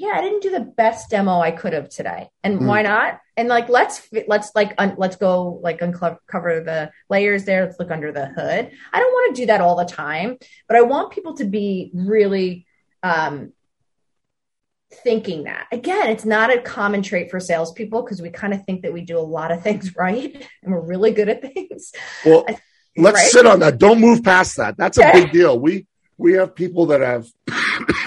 [0.00, 2.30] Yeah, I didn't do the best demo I could have today.
[2.42, 2.66] And mm.
[2.66, 3.20] why not?
[3.36, 7.66] And like, let's, let's like, un, let's go like uncover the layers there.
[7.66, 8.70] Let's look under the hood.
[8.94, 11.90] I don't want to do that all the time, but I want people to be
[11.92, 12.66] really,
[13.02, 13.52] um,
[15.04, 18.82] thinking that again, it's not a common trait for salespeople because we kind of think
[18.82, 21.92] that we do a lot of things right and we're really good at things.
[22.24, 22.46] Well,
[22.96, 23.30] let's right?
[23.30, 23.76] sit on that.
[23.76, 24.78] Don't move past that.
[24.78, 25.58] That's a big deal.
[25.58, 25.86] We,
[26.16, 27.28] we have people that have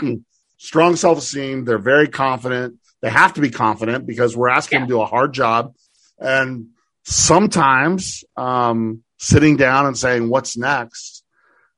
[0.63, 1.65] strong self esteem.
[1.65, 2.80] They're very confident.
[3.02, 4.80] They have to be confident because we're asking yeah.
[4.82, 5.76] them to do a hard job.
[6.17, 6.67] And
[7.04, 11.23] sometimes um, sitting down and saying, What's next?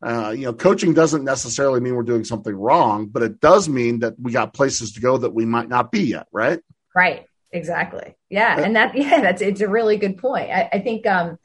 [0.06, 4.00] Uh, you know, coaching doesn't necessarily mean we're doing something wrong, but it does mean
[4.00, 6.60] that we got places to go that we might not be yet, right?
[6.94, 7.26] Right.
[7.52, 8.14] Exactly.
[8.30, 8.60] Yeah.
[8.60, 10.52] And that, yeah, that's, it's a really good point.
[10.52, 11.40] I, I think, um,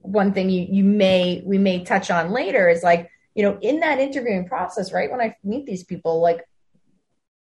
[0.00, 3.80] one thing you, you may, we may touch on later is like, you know, in
[3.80, 5.10] that interviewing process, right?
[5.10, 6.44] When I meet these people, like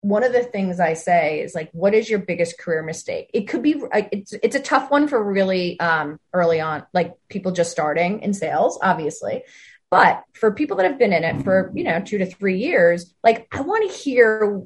[0.01, 3.29] one of the things I say is like, what is your biggest career mistake?
[3.33, 7.51] It could be, it's, it's a tough one for really um, early on, like people
[7.51, 9.43] just starting in sales, obviously.
[9.89, 13.13] But for people that have been in it for, you know, two to three years,
[13.23, 14.61] like I want to hear,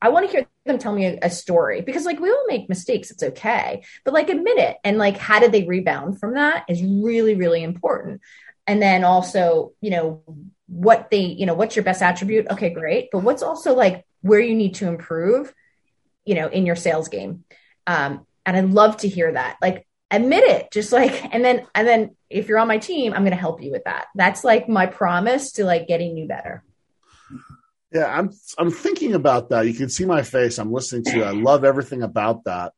[0.00, 2.68] I want to hear them tell me a, a story because like we all make
[2.68, 3.10] mistakes.
[3.10, 3.82] It's okay.
[4.04, 4.76] But like admit it.
[4.84, 8.20] And like, how did they rebound from that is really, really important.
[8.66, 10.22] And then also, you know,
[10.68, 12.46] what they, you know, what's your best attribute?
[12.50, 13.08] Okay, great.
[13.10, 15.52] But what's also like where you need to improve,
[16.24, 17.44] you know, in your sales game.
[17.86, 19.56] Um, and I love to hear that.
[19.60, 23.22] Like admit it, just like, and then, and then if you're on my team, I'm
[23.22, 24.06] going to help you with that.
[24.14, 26.62] That's like my promise to like getting you better.
[27.90, 29.66] Yeah, I'm I'm thinking about that.
[29.66, 30.58] You can see my face.
[30.58, 31.24] I'm listening to you.
[31.24, 32.74] I love everything about that.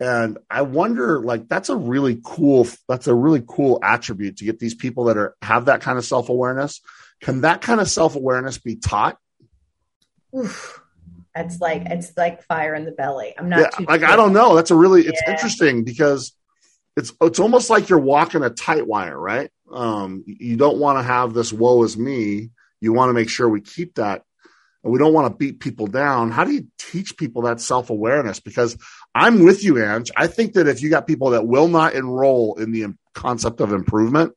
[0.00, 4.58] And I wonder, like, that's a really cool, that's a really cool attribute to get
[4.58, 6.80] these people that are have that kind of self-awareness
[7.20, 9.18] can that kind of self awareness be taught?
[10.36, 10.82] Oof.
[11.34, 13.34] It's like it's like fire in the belly.
[13.38, 14.54] I'm not yeah, like I don't know.
[14.56, 15.32] That's a really it's yeah.
[15.34, 16.32] interesting because
[16.96, 19.50] it's it's almost like you're walking a tight wire, right?
[19.70, 22.50] Um, you don't want to have this woe is me.
[22.80, 24.22] You want to make sure we keep that
[24.86, 26.30] and we don't want to beat people down.
[26.30, 28.38] How do you teach people that self awareness?
[28.38, 28.78] Because
[29.14, 30.12] I'm with you, Ange.
[30.16, 33.72] I think that if you got people that will not enroll in the concept of
[33.72, 34.32] improvement,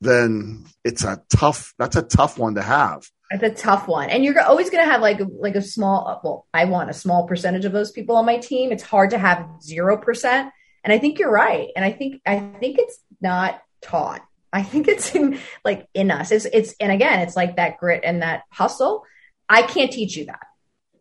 [0.00, 3.08] then it's a tough that's a tough one to have.
[3.30, 4.10] It's a tough one.
[4.10, 7.26] And you're always going to have like like a small well i want a small
[7.26, 8.72] percentage of those people on my team.
[8.72, 10.50] It's hard to have 0%
[10.84, 11.68] and i think you're right.
[11.76, 14.22] And i think i think it's not taught.
[14.52, 16.30] I think it's in like in us.
[16.32, 19.04] It's it's and again it's like that grit and that hustle.
[19.48, 20.46] I can't teach you that.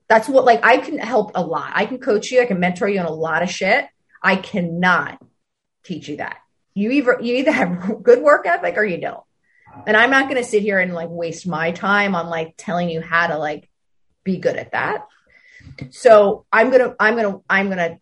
[0.10, 1.72] That's what like i can help a lot.
[1.74, 2.42] I can coach you.
[2.42, 3.86] I can mentor you on a lot of shit.
[4.22, 5.22] I cannot
[5.86, 6.40] teach you that
[6.74, 9.24] you either you either have good work ethic or you don't.
[9.86, 12.90] And I'm not going to sit here and like waste my time on like telling
[12.90, 13.70] you how to like
[14.24, 15.06] be good at that.
[15.92, 18.00] So I'm going to I'm going to I'm going to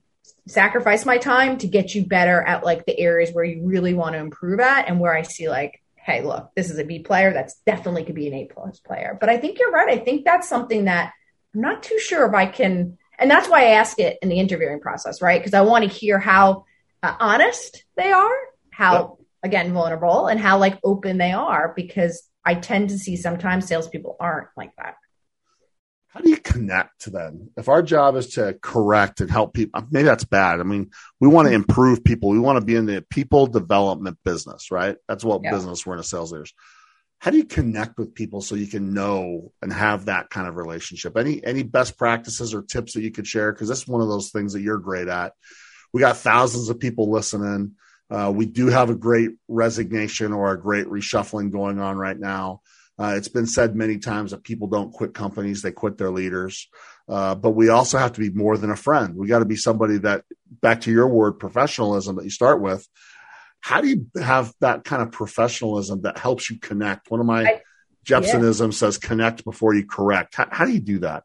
[0.47, 4.13] sacrifice my time to get you better at like the areas where you really want
[4.13, 7.34] to improve at and where I see like hey, look, this is a B player.
[7.34, 9.17] That's definitely could be an A plus player.
[9.19, 9.89] But I think you're right.
[9.89, 11.12] I think that's something that
[11.53, 12.97] I'm not too sure if I can.
[13.19, 15.38] And that's why I ask it in the interviewing process, right?
[15.38, 16.63] Because I want to hear how
[17.03, 18.36] uh, honest they are
[18.77, 23.67] how again vulnerable and how like open they are because I tend to see sometimes
[23.67, 24.95] salespeople aren't like that.
[26.09, 27.49] How do you connect to them?
[27.57, 30.59] If our job is to correct and help people, maybe that's bad.
[30.59, 31.63] I mean, we want to mm-hmm.
[31.63, 32.29] improve people.
[32.29, 34.95] We want to be in the people development business, right?
[35.07, 35.53] That's what yep.
[35.53, 36.53] business we're in a sales leaders.
[37.17, 40.55] How do you connect with people so you can know and have that kind of
[40.55, 41.17] relationship?
[41.17, 43.51] Any any best practices or tips that you could share?
[43.51, 45.33] Because that's one of those things that you're great at.
[45.93, 47.75] We got thousands of people listening
[48.10, 52.62] uh, we do have a great resignation or a great reshuffling going on right now.
[53.00, 56.67] Uh, it's been said many times that people don't quit companies, they quit their leaders.
[57.08, 59.15] Uh, but we also have to be more than a friend.
[59.15, 62.88] We got to be somebody that, back to your word, professionalism that you start with.
[63.60, 67.12] How do you have that kind of professionalism that helps you connect?
[67.12, 67.62] One of my I,
[68.06, 68.78] Jepsonisms yeah.
[68.78, 70.36] says connect before you correct.
[70.36, 71.24] How, how do you do that?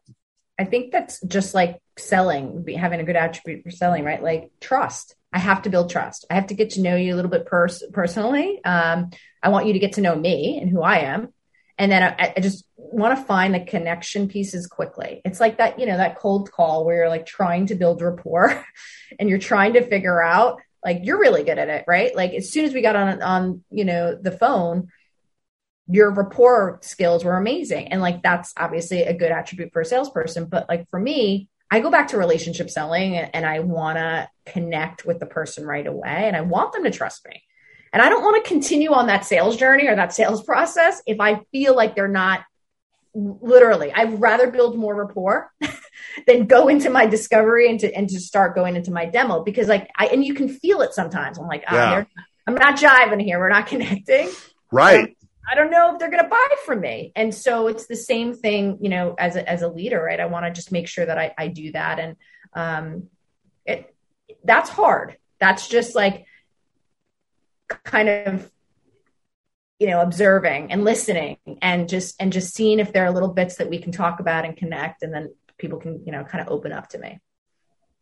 [0.59, 4.21] I think that's just like selling, having a good attribute for selling, right?
[4.21, 5.15] Like trust.
[5.33, 6.25] I have to build trust.
[6.29, 8.63] I have to get to know you a little bit pers- personally.
[8.63, 9.09] Um,
[9.41, 11.33] I want you to get to know me and who I am.
[11.77, 15.21] And then I, I just want to find the connection pieces quickly.
[15.25, 18.63] It's like that, you know, that cold call where you're like trying to build rapport
[19.19, 22.15] and you're trying to figure out like you're really good at it, right?
[22.15, 24.89] Like as soon as we got on on, you know, the phone,
[25.87, 27.87] your rapport skills were amazing.
[27.87, 30.45] And like that's obviously a good attribute for a salesperson.
[30.45, 35.05] But like for me, I go back to relationship selling and I want to connect
[35.05, 37.43] with the person right away and I want them to trust me.
[37.91, 41.19] And I don't want to continue on that sales journey or that sales process if
[41.19, 42.41] I feel like they're not
[43.15, 43.91] literally.
[43.91, 45.51] I'd rather build more rapport
[46.27, 49.67] than go into my discovery and to and to start going into my demo because
[49.67, 51.37] like I and you can feel it sometimes.
[51.37, 52.03] I'm like, oh, yeah.
[52.47, 53.39] I'm not jiving here.
[53.39, 54.29] We're not connecting.
[54.71, 55.15] Right.
[55.49, 57.11] I don't know if they're going to buy from me.
[57.15, 60.19] And so it's the same thing, you know, as a, as a leader, right?
[60.19, 61.99] I want to just make sure that I, I do that.
[61.99, 62.15] And
[62.53, 63.09] um,
[63.65, 63.92] it,
[64.43, 65.17] that's hard.
[65.39, 66.25] That's just like
[67.83, 68.51] kind of,
[69.79, 73.57] you know, observing and listening and just, and just seeing if there are little bits
[73.57, 75.03] that we can talk about and connect.
[75.03, 77.19] And then people can, you know, kind of open up to me.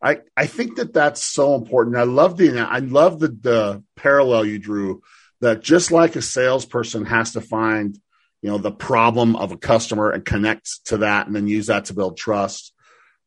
[0.01, 1.95] I, I think that that's so important.
[1.95, 5.01] I love the, I love the, the parallel you drew
[5.41, 7.97] that just like a salesperson has to find,
[8.41, 11.85] you know, the problem of a customer and connect to that and then use that
[11.85, 12.70] to build trust.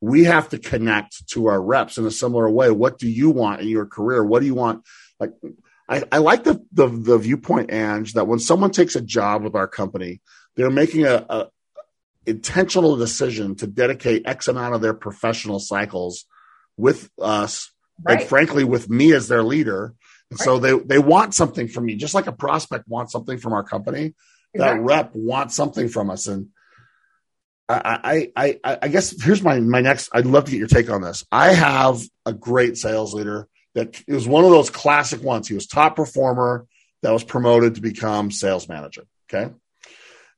[0.05, 2.71] We have to connect to our reps in a similar way.
[2.71, 4.25] What do you want in your career?
[4.25, 4.85] What do you want?
[5.19, 5.33] Like,
[5.89, 9.55] I, I like the, the, the viewpoint, Ange, that when someone takes a job with
[9.55, 10.21] our company,
[10.57, 11.49] they're making a, a
[12.27, 16.25] intentional decision to dedicate X amount of their professional cycles
[16.77, 17.71] with us,
[18.03, 18.21] right.
[18.21, 19.95] and frankly, with me as their leader
[20.31, 20.45] Right.
[20.45, 23.63] So they they want something from me, just like a prospect wants something from our
[23.63, 24.15] company.
[24.55, 24.79] Exactly.
[24.79, 26.49] That rep wants something from us, and
[27.69, 30.11] I, I I I guess here's my my next.
[30.13, 31.25] I'd love to get your take on this.
[31.33, 35.49] I have a great sales leader that is one of those classic ones.
[35.49, 36.67] He was top performer
[37.03, 39.05] that was promoted to become sales manager.
[39.33, 39.53] Okay,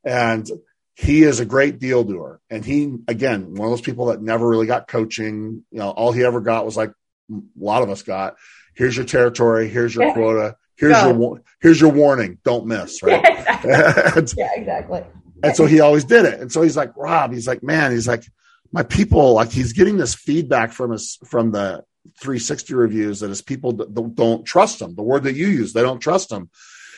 [0.04, 0.48] and
[0.94, 2.40] he is a great deal doer.
[2.48, 5.64] And he, again, one of those people that never really got coaching.
[5.70, 6.90] You know, all he ever got was like
[7.30, 8.36] a lot of us got
[8.76, 10.12] here's your territory, here's your yeah.
[10.14, 11.08] quota, here's Go.
[11.08, 13.22] your here's your warning, don't miss, right?
[13.64, 14.20] Yeah, exactly.
[14.20, 15.02] and, yeah, exactly.
[15.42, 16.40] And so he always did it.
[16.40, 18.24] And so he's like, Rob, he's like, man, he's like,
[18.72, 21.84] my people, like he's getting this feedback from us from the
[22.20, 24.94] 360 reviews that his people don't, don't trust him.
[24.94, 26.50] The word that you use, they don't trust him.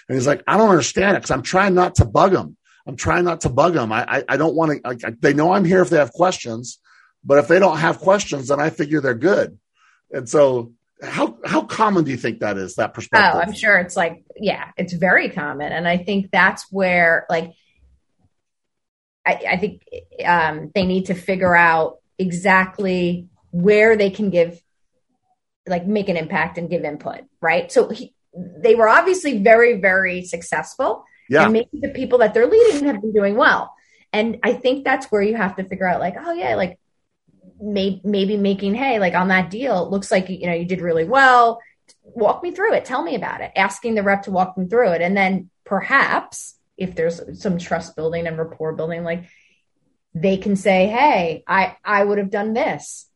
[0.09, 2.57] And he's like, I don't understand it because I'm trying not to bug them.
[2.87, 3.93] I'm trying not to bug them.
[3.93, 6.79] I, I, I don't want to, like, they know I'm here if they have questions,
[7.23, 9.59] but if they don't have questions, then I figure they're good.
[10.11, 10.73] And so
[11.03, 14.25] how how common do you think that is that perspective oh i'm sure it's like
[14.37, 17.53] yeah it's very common and i think that's where like
[19.29, 19.83] i, I think
[20.25, 24.61] um, they need to figure out exactly where they can give
[25.67, 30.25] like make an impact and give input right so he, they were obviously very very
[30.25, 31.45] successful yeah.
[31.45, 33.75] and maybe the people that they're leading have been doing well
[34.13, 36.79] and i think that's where you have to figure out like oh yeah like
[37.61, 40.81] may, maybe making, hey, like on that deal, it looks like, you know, you did
[40.81, 41.61] really well.
[42.03, 42.85] Walk me through it.
[42.85, 43.53] Tell me about it.
[43.57, 45.03] Asking the rep to walk them through it.
[45.03, 49.25] And then perhaps if there's some trust building and rapport building, like
[50.15, 53.07] they can say, hey, I, I would have done this.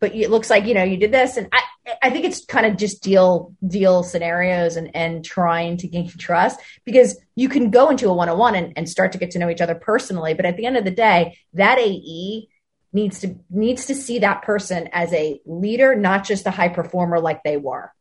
[0.00, 1.38] But it looks like, you know, you did this.
[1.38, 1.62] And I,
[2.02, 6.60] I think it's kind of just deal deal scenarios and and trying to gain trust
[6.84, 9.38] because you can go into a one on one and and start to get to
[9.38, 12.48] know each other personally, but at the end of the day, that AE
[12.92, 17.20] needs to needs to see that person as a leader, not just a high performer
[17.20, 17.92] like they were.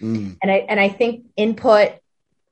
[0.00, 0.36] Mm.
[0.42, 1.92] And I and I think input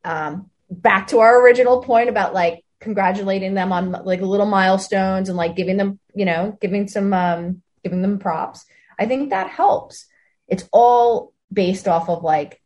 [0.05, 5.37] um, back to our original point about like congratulating them on like little milestones and
[5.37, 8.65] like giving them you know giving some um, giving them props.
[8.99, 10.07] I think that helps.
[10.49, 12.61] It's all based off of like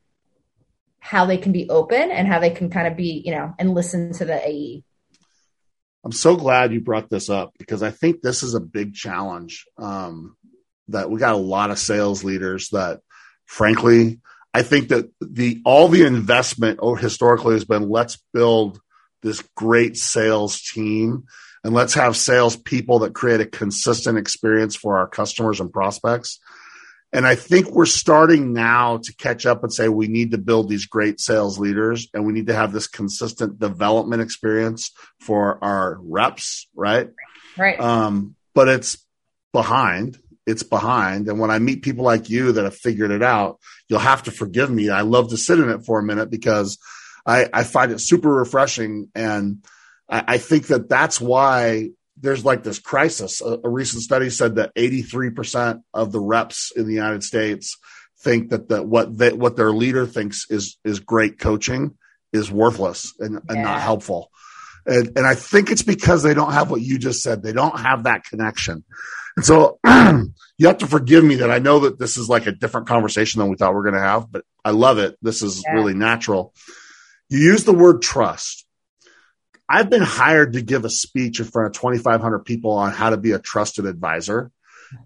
[0.98, 3.74] how they can be open and how they can kind of be you know and
[3.74, 4.84] listen to the AE.
[6.05, 9.66] I'm so glad you brought this up because I think this is a big challenge.
[9.78, 10.36] Um,
[10.88, 13.00] that we got a lot of sales leaders that,
[13.46, 14.20] frankly,
[14.55, 18.80] I think that the all the investment historically has been let's build
[19.22, 21.24] this great sales team
[21.64, 26.40] and let's have sales people that create a consistent experience for our customers and prospects.
[27.14, 30.68] And I think we're starting now to catch up and say we need to build
[30.68, 35.98] these great sales leaders and we need to have this consistent development experience for our
[36.00, 37.11] reps, right?
[37.57, 37.78] Right.
[37.78, 38.96] Um, but it's
[39.53, 40.18] behind.
[40.47, 41.28] It's behind.
[41.28, 44.30] And when I meet people like you that have figured it out, you'll have to
[44.30, 44.90] forgive me.
[44.90, 46.78] I love to sit in it for a minute because
[47.24, 49.09] I, I find it super refreshing.
[49.14, 49.64] And
[50.09, 53.40] I, I think that that's why there's like this crisis.
[53.40, 57.76] A, a, recent study said that 83% of the reps in the United States
[58.20, 61.97] think that the, what they, what their leader thinks is is great coaching
[62.32, 63.40] is worthless and, yeah.
[63.49, 64.30] and not helpful.
[64.86, 67.43] And, and I think it's because they don't have what you just said.
[67.43, 68.84] They don't have that connection.
[69.37, 72.53] And so you have to forgive me that I know that this is like a
[72.53, 75.16] different conversation than we thought we are going to have, but I love it.
[75.22, 75.74] This is yeah.
[75.74, 76.55] really natural.
[77.28, 78.66] You use the word trust.
[79.68, 83.16] I've been hired to give a speech in front of 2,500 people on how to
[83.16, 84.51] be a trusted advisor.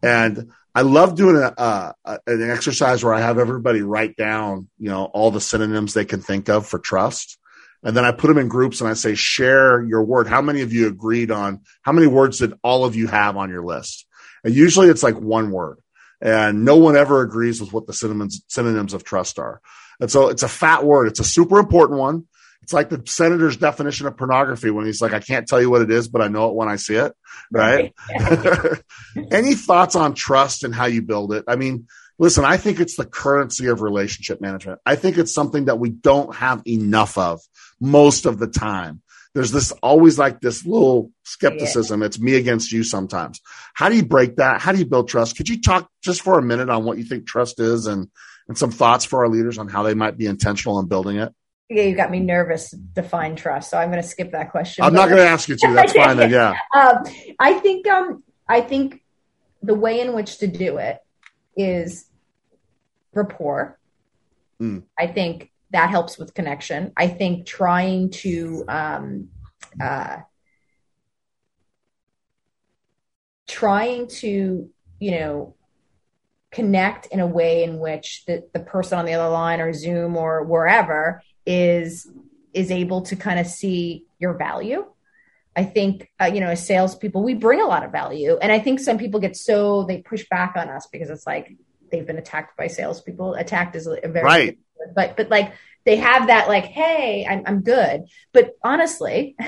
[0.03, 5.05] And I love doing a, an exercise where I have everybody write down, you know,
[5.05, 7.39] all the synonyms they can think of for trust.
[7.83, 10.27] And then I put them in groups and I say, share your word.
[10.27, 13.51] How many of you agreed on how many words did all of you have on
[13.51, 14.07] your list?
[14.47, 15.78] Usually it's like one word
[16.20, 19.61] and no one ever agrees with what the synonyms, synonyms of trust are.
[20.01, 21.09] And so it's a fat word.
[21.09, 22.26] It's a super important one.
[22.62, 25.82] It's like the senator's definition of pornography when he's like, I can't tell you what
[25.82, 27.12] it is, but I know it when I see it.
[27.53, 27.94] Right.
[29.30, 31.44] Any thoughts on trust and how you build it?
[31.47, 31.86] I mean,
[32.18, 34.80] listen, I think it's the currency of relationship management.
[34.84, 37.40] I think it's something that we don't have enough of
[37.80, 39.03] most of the time.
[39.37, 42.01] There's this always like this little skepticism.
[42.01, 42.07] Yeah.
[42.07, 43.43] It's me against you sometimes.
[43.74, 44.62] How do you break that?
[44.62, 45.37] How do you build trust?
[45.37, 48.09] Could you talk just for a minute on what you think trust is and,
[48.49, 51.34] and some thoughts for our leaders on how they might be intentional in building it?
[51.68, 52.70] Yeah, you got me nervous.
[52.70, 54.82] To define trust, so I'm going to skip that question.
[54.82, 55.72] I'm not going to ask you to.
[55.74, 56.16] That's fine.
[56.16, 56.55] Then, yeah.
[56.74, 57.05] Um,
[57.39, 59.03] I think um, I think
[59.62, 60.99] the way in which to do it
[61.55, 62.07] is
[63.12, 63.78] rapport.
[64.62, 64.84] Mm.
[64.99, 66.92] I think that helps with connection.
[66.96, 69.28] I think trying to um,
[69.80, 70.18] uh,
[73.46, 75.54] trying to you know
[76.50, 80.16] connect in a way in which the, the person on the other line or Zoom
[80.16, 82.08] or wherever is
[82.54, 84.86] is able to kind of see your value.
[85.54, 88.58] I think uh, you know as salespeople we bring a lot of value, and I
[88.60, 91.56] think some people get so they push back on us because it's like
[91.90, 93.34] they've been attacked by salespeople.
[93.34, 94.58] Attacked is a very right,
[94.95, 95.53] but but like
[95.84, 99.37] they have that like hey I'm I'm good, but honestly.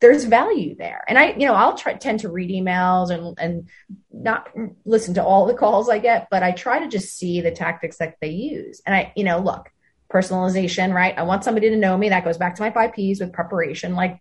[0.00, 1.04] there's value there.
[1.08, 3.68] And I, you know, I'll try tend to read emails and and
[4.10, 4.48] not
[4.86, 7.98] listen to all the calls I get, but I try to just see the tactics
[7.98, 8.80] that they use.
[8.86, 9.70] And I, you know, look,
[10.10, 11.16] personalization, right?
[11.16, 12.08] I want somebody to know me.
[12.08, 13.94] That goes back to my five P's with preparation.
[13.94, 14.20] Like,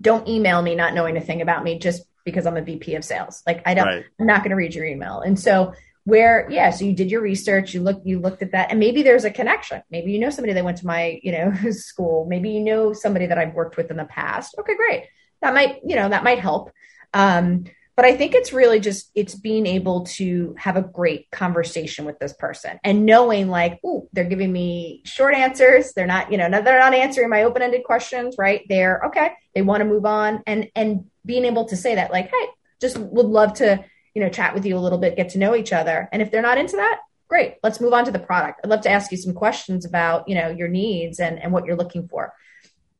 [0.00, 3.04] don't email me not knowing a thing about me just because I'm a VP of
[3.04, 3.42] sales.
[3.46, 4.04] Like, I don't, right.
[4.20, 5.20] I'm not going to read your email.
[5.20, 5.72] And so,
[6.06, 9.02] where, yeah, so you did your research, you look, you looked at that, and maybe
[9.02, 9.82] there's a connection.
[9.90, 12.26] Maybe you know somebody that went to my, you know, school.
[12.28, 14.54] Maybe you know somebody that I've worked with in the past.
[14.56, 15.06] Okay, great.
[15.42, 16.70] That might, you know, that might help.
[17.12, 17.64] Um,
[17.96, 22.18] but i think it's really just it's being able to have a great conversation with
[22.18, 26.50] this person and knowing like oh they're giving me short answers they're not you know
[26.50, 30.68] they're not answering my open-ended questions right they're okay they want to move on and
[30.76, 32.46] and being able to say that like hey
[32.82, 33.82] just would love to
[34.16, 36.30] you know chat with you a little bit get to know each other and if
[36.30, 39.12] they're not into that great let's move on to the product i'd love to ask
[39.12, 42.32] you some questions about you know your needs and and what you're looking for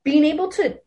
[0.04, 0.78] being able to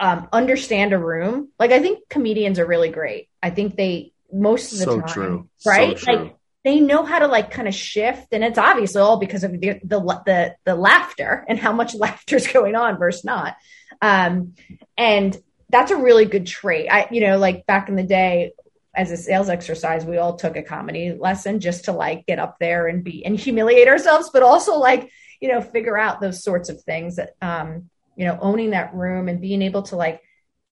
[0.00, 1.48] um, understand a room.
[1.58, 3.28] Like I think comedians are really great.
[3.42, 5.48] I think they most of the so time, true.
[5.66, 5.98] right?
[5.98, 6.14] So true.
[6.14, 9.52] Like they know how to like kind of shift, and it's obviously all because of
[9.52, 13.56] the the the, the laughter and how much laughter is going on versus not.
[14.00, 14.54] Um,
[14.96, 15.36] and
[15.70, 16.88] that's a really good trait.
[16.90, 18.52] I, you know, like back in the day,
[18.96, 22.56] as a sales exercise, we all took a comedy lesson just to like get up
[22.60, 26.68] there and be and humiliate ourselves, but also like you know figure out those sorts
[26.68, 30.22] of things that um, you know, owning that room and being able to like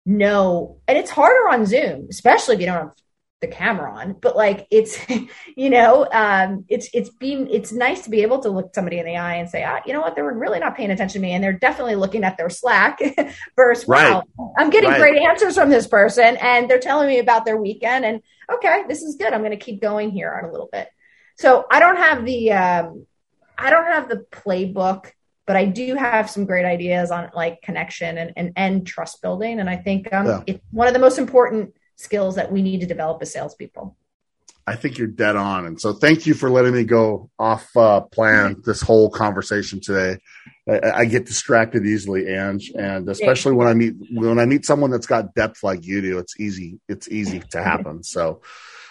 [0.06, 2.96] know, and it's harder on Zoom, especially if you don't have
[3.42, 4.98] the camera on, but like it's,
[5.56, 9.06] you know, um, it's, it's being, it's nice to be able to look somebody in
[9.06, 11.32] the eye and say, ah, you know what, they're really not paying attention to me.
[11.34, 13.00] And they're definitely looking at their Slack
[13.56, 14.24] versus, right.
[14.38, 15.00] wow, I'm getting right.
[15.00, 18.22] great answers from this person and they're telling me about their weekend and
[18.52, 19.34] okay, this is good.
[19.34, 20.90] I'm going to keep going here on a little bit.
[21.38, 23.06] So I don't have the, um,
[23.58, 25.12] I don't have the playbook
[25.50, 29.60] but I do have some great ideas on like connection and, and, and trust building.
[29.60, 30.44] And I think um, yeah.
[30.46, 33.96] it's one of the most important skills that we need to develop as salespeople.
[34.66, 35.66] I think you're dead on.
[35.66, 40.20] And so thank you for letting me go off uh, plan this whole conversation today.
[40.68, 44.92] I, I, get distracted easily, Ange, and especially when I meet when I meet someone
[44.92, 46.80] that's got depth like you do, it's easy.
[46.88, 48.04] It's easy to happen.
[48.04, 48.42] So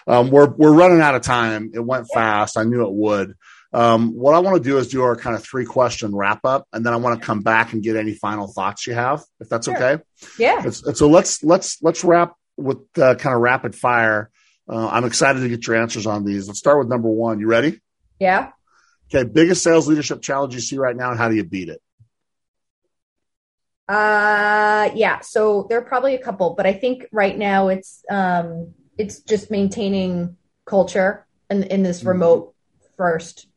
[0.05, 1.71] um, we're we're running out of time.
[1.73, 2.57] It went fast.
[2.57, 3.35] I knew it would.
[3.71, 6.67] Um, what I want to do is do our kind of three question wrap up,
[6.73, 9.47] and then I want to come back and get any final thoughts you have, if
[9.47, 9.77] that's sure.
[9.77, 10.03] okay.
[10.37, 10.69] Yeah.
[10.69, 14.29] So let's let's let's wrap with uh, kind of rapid fire.
[14.67, 16.47] Uh, I'm excited to get your answers on these.
[16.47, 17.39] Let's start with number one.
[17.39, 17.79] You ready?
[18.19, 18.51] Yeah.
[19.09, 19.27] Okay.
[19.27, 21.81] Biggest sales leadership challenge you see right now, and how do you beat it?
[23.87, 25.21] Uh, yeah.
[25.21, 29.49] So there are probably a couple, but I think right now it's um, it's just
[29.49, 32.09] maintaining culture in in this mm-hmm.
[32.09, 32.55] remote
[32.97, 33.47] first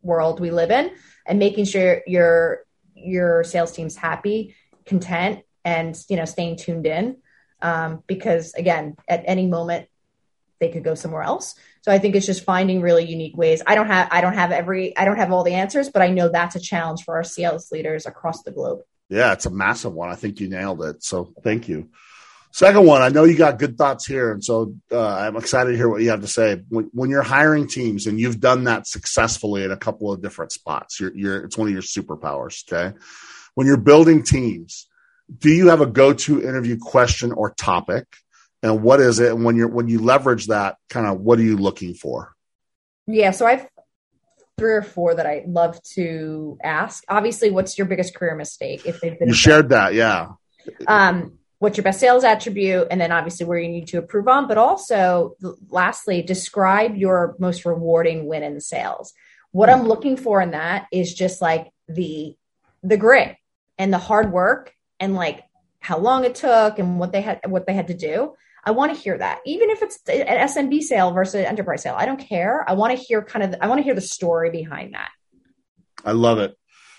[0.00, 0.90] world we live in
[1.26, 2.60] and making sure your
[2.94, 4.54] your sales team's happy
[4.86, 7.18] content and you know staying tuned in
[7.62, 9.88] um, because again at any moment
[10.60, 11.54] they could go somewhere else.
[11.82, 13.62] So i think it's just finding really unique ways.
[13.66, 16.08] I don't have i don't have every i don't have all the answers but i
[16.08, 18.80] know that's a challenge for our sales leaders across the globe.
[19.08, 20.10] Yeah it's a massive one.
[20.10, 21.02] I think you nailed it.
[21.02, 21.90] So thank you.
[22.50, 25.76] Second one, I know you got good thoughts here, and so uh, I'm excited to
[25.76, 26.62] hear what you have to say.
[26.70, 30.52] When, when, you're hiring teams, and you've done that successfully in a couple of different
[30.52, 32.64] spots, you're, you're, it's one of your superpowers.
[32.66, 32.96] Okay,
[33.54, 34.86] when you're building teams,
[35.36, 38.06] do you have a go-to interview question or topic?
[38.62, 39.32] and what is it?
[39.32, 42.34] And when you're when you leverage that, kind of what are you looking for?
[43.06, 43.66] Yeah, so I've
[44.58, 47.04] three or four that I love to ask.
[47.08, 48.84] Obviously, what's your biggest career mistake?
[48.84, 50.30] If they've been you shared that, yeah.
[50.86, 54.48] Um, what's your best sales attribute, and then obviously where you need to improve on.
[54.48, 55.36] But also,
[55.68, 59.12] lastly, describe your most rewarding win in sales.
[59.52, 62.34] What I'm looking for in that is just like the
[62.82, 63.36] the grit
[63.78, 65.42] and the hard work and like
[65.80, 68.34] how long it took and what they had what they had to do
[68.68, 71.94] I want to hear that, even if it's an SMB sale versus an enterprise sale.
[71.96, 72.68] I don't care.
[72.68, 75.08] I want to hear kind of, I want to hear the story behind that.
[76.04, 76.54] I love it.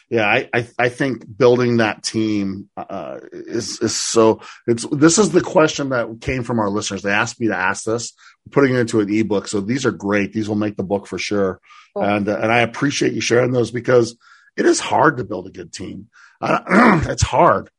[0.10, 4.41] Yeah, I, I, I think building that team uh, is is so.
[4.66, 7.04] It's this is the question that came from our listeners.
[7.04, 9.47] They asked me to ask this, We're putting it into an ebook.
[9.47, 10.34] So these are great.
[10.34, 11.62] These will make the book for sure.
[11.93, 12.04] Cool.
[12.04, 14.18] And uh, and I appreciate you sharing those because
[14.58, 16.08] it is hard to build a good team.
[16.41, 17.70] Uh, it's hard.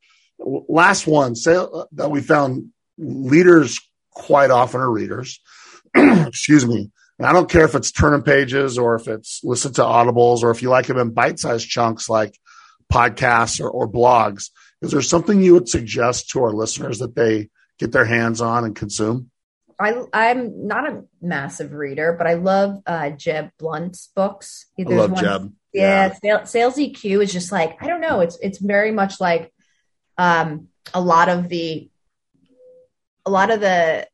[0.43, 3.81] Last one sale that we found leaders
[4.11, 5.41] quite often are readers.
[5.95, 6.91] Excuse me.
[7.19, 10.51] And I don't care if it's turning pages or if it's listen to audibles or
[10.51, 12.39] if you like them in bite-sized chunks like
[12.91, 14.51] podcasts or, or blogs.
[14.81, 18.65] Is there something you would suggest to our listeners that they get their hands on
[18.65, 19.31] and consume?
[19.79, 24.67] I, I'm not a massive reader, but I love uh, Jeb Blount's books.
[24.79, 25.53] I love one, Jeb.
[25.73, 26.45] Yeah, yeah.
[26.45, 28.21] Sales EQ is just like I don't know.
[28.21, 29.53] It's it's very much like
[30.21, 31.89] um, a lot of the
[33.25, 34.07] a lot of the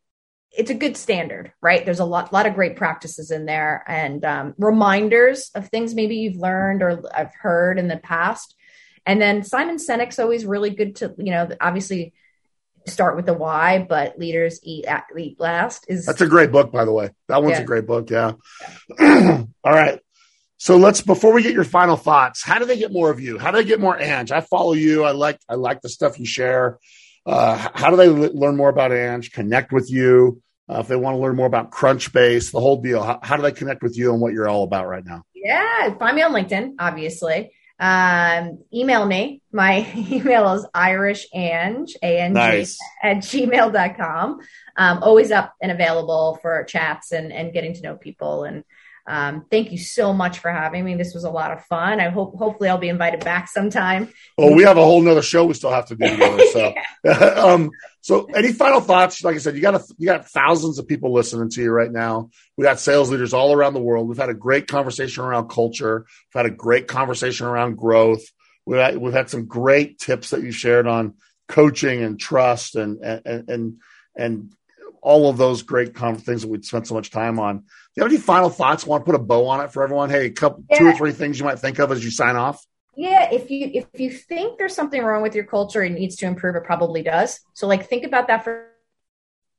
[0.53, 1.85] it's a good standard, right?
[1.85, 6.17] There's a lot, lot of great practices in there and um, reminders of things maybe
[6.17, 8.55] you've learned or I've heard in the past.
[9.05, 12.15] And then Simon Sinek's always really good to, you know, obviously
[12.87, 16.07] start with the why, but leaders eat, at, eat last is.
[16.07, 17.11] That's a great book, by the way.
[17.29, 17.63] That one's yeah.
[17.63, 18.09] a great book.
[18.09, 18.33] Yeah.
[18.99, 19.43] yeah.
[19.65, 20.01] All right.
[20.59, 23.39] So let's before we get your final thoughts, how do they get more of you?
[23.39, 24.33] How do they get more Ange?
[24.33, 25.05] I follow you.
[25.05, 26.79] I like I like the stuff you share.
[27.27, 30.41] Uh, how do they l- learn more about Ange, connect with you?
[30.69, 33.43] Uh, if they want to learn more about Crunchbase, the whole deal, how, how, do
[33.43, 35.23] they connect with you and what you're all about right now?
[35.35, 37.53] Yeah, find me on LinkedIn, obviously.
[37.79, 39.43] Um, email me.
[39.53, 42.79] My email is irishange, A-N-G, nice.
[43.03, 44.39] at gmail.com.
[44.77, 48.65] Um, always up and available for chats and, and getting to know people and
[49.07, 50.95] um, thank you so much for having me.
[50.95, 52.01] This was a lot of fun.
[52.01, 54.13] I hope hopefully I'll be invited back sometime.
[54.37, 56.43] Well, we have a whole nother show we still have to do together.
[56.53, 56.75] So,
[57.37, 59.23] um, so any final thoughts?
[59.23, 61.91] Like I said, you got a, you got thousands of people listening to you right
[61.91, 62.31] now.
[62.57, 64.09] We got sales leaders all around the world.
[64.09, 66.07] We've had a great conversation around culture.
[66.35, 68.25] We've had a great conversation around growth.
[68.65, 71.15] We've had, we've had some great tips that you shared on
[71.49, 73.77] coaching and trust and and and
[74.17, 74.53] and
[75.07, 77.59] all of those great things that we spent so much time on.
[77.59, 78.85] Do you have any final thoughts?
[78.85, 80.11] Want to put a bow on it for everyone?
[80.11, 80.79] Hey, a couple, yeah.
[80.79, 82.67] two or three things you might think of as you sign off.
[82.97, 86.27] Yeah, if you if you think there's something wrong with your culture and needs to
[86.27, 87.39] improve, it probably does.
[87.55, 88.67] So like think about that for,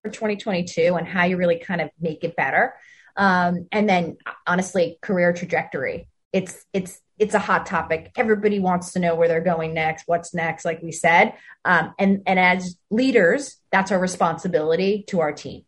[0.04, 2.74] for 2022 and how you really kind of make it better.
[3.16, 6.10] Um, and then honestly, career trajectory.
[6.34, 8.12] It's it's it's a hot topic.
[8.16, 11.34] Everybody wants to know where they're going next, what's next, like we said.
[11.66, 15.66] Um, and and as leaders, that's our responsibility to our team.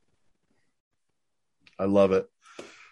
[1.77, 2.29] I love it.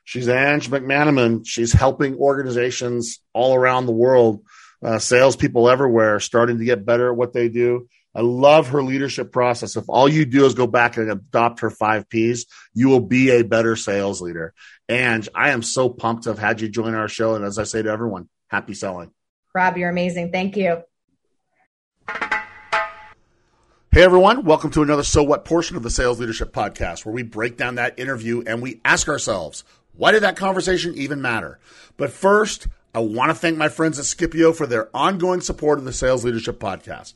[0.05, 1.45] She's Ange McManaman.
[1.45, 4.43] She's helping organizations all around the world,
[4.81, 7.89] uh, salespeople everywhere, starting to get better at what they do.
[8.15, 9.75] I love her leadership process.
[9.75, 13.29] If all you do is go back and adopt her five P's, you will be
[13.29, 14.53] a better sales leader.
[14.89, 17.35] And I am so pumped to have had you join our show.
[17.35, 19.11] And as I say to everyone, happy selling.
[19.53, 20.31] Rob, you're amazing.
[20.31, 20.83] Thank you.
[23.91, 27.23] Hey everyone, welcome to another So What portion of the Sales Leadership Podcast, where we
[27.23, 31.57] break down that interview and we ask ourselves, why did that conversation even matter?
[31.97, 35.85] But first, I want to thank my friends at Skipio for their ongoing support of
[35.85, 37.15] the Sales Leadership Podcast.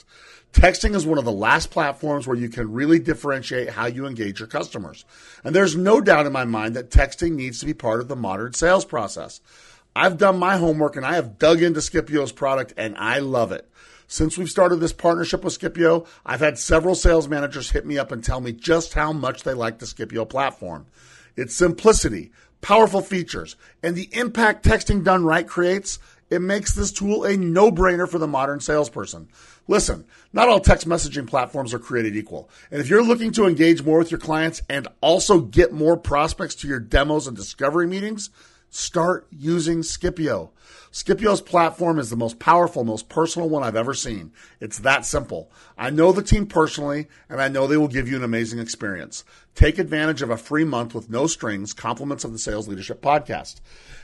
[0.53, 4.39] Texting is one of the last platforms where you can really differentiate how you engage
[4.39, 5.05] your customers.
[5.43, 8.15] And there's no doubt in my mind that texting needs to be part of the
[8.15, 9.39] modern sales process.
[9.95, 13.69] I've done my homework and I have dug into Skipio's product and I love it.
[14.07, 18.11] Since we've started this partnership with Skipio, I've had several sales managers hit me up
[18.11, 20.85] and tell me just how much they like the Skipio platform.
[21.37, 25.97] Its simplicity, powerful features, and the impact texting done right creates,
[26.29, 29.27] it makes this tool a no-brainer for the modern salesperson.
[29.67, 32.49] Listen, not all text messaging platforms are created equal.
[32.69, 36.55] And if you're looking to engage more with your clients and also get more prospects
[36.55, 38.29] to your demos and discovery meetings,
[38.73, 40.51] Start using Skipio.
[40.93, 44.31] Skipio's platform is the most powerful, most personal one I've ever seen.
[44.61, 45.51] It's that simple.
[45.77, 49.25] I know the team personally, and I know they will give you an amazing experience.
[49.55, 53.59] Take advantage of a free month with no strings, compliments of the Sales Leadership Podcast.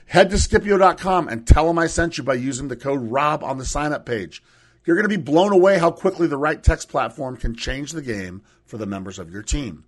[0.08, 3.58] Head to Skipio.com and tell them I sent you by using the code ROB on
[3.58, 4.44] the sign up page.
[4.84, 8.02] You're going to be blown away how quickly the right text platform can change the
[8.02, 9.86] game for the members of your team.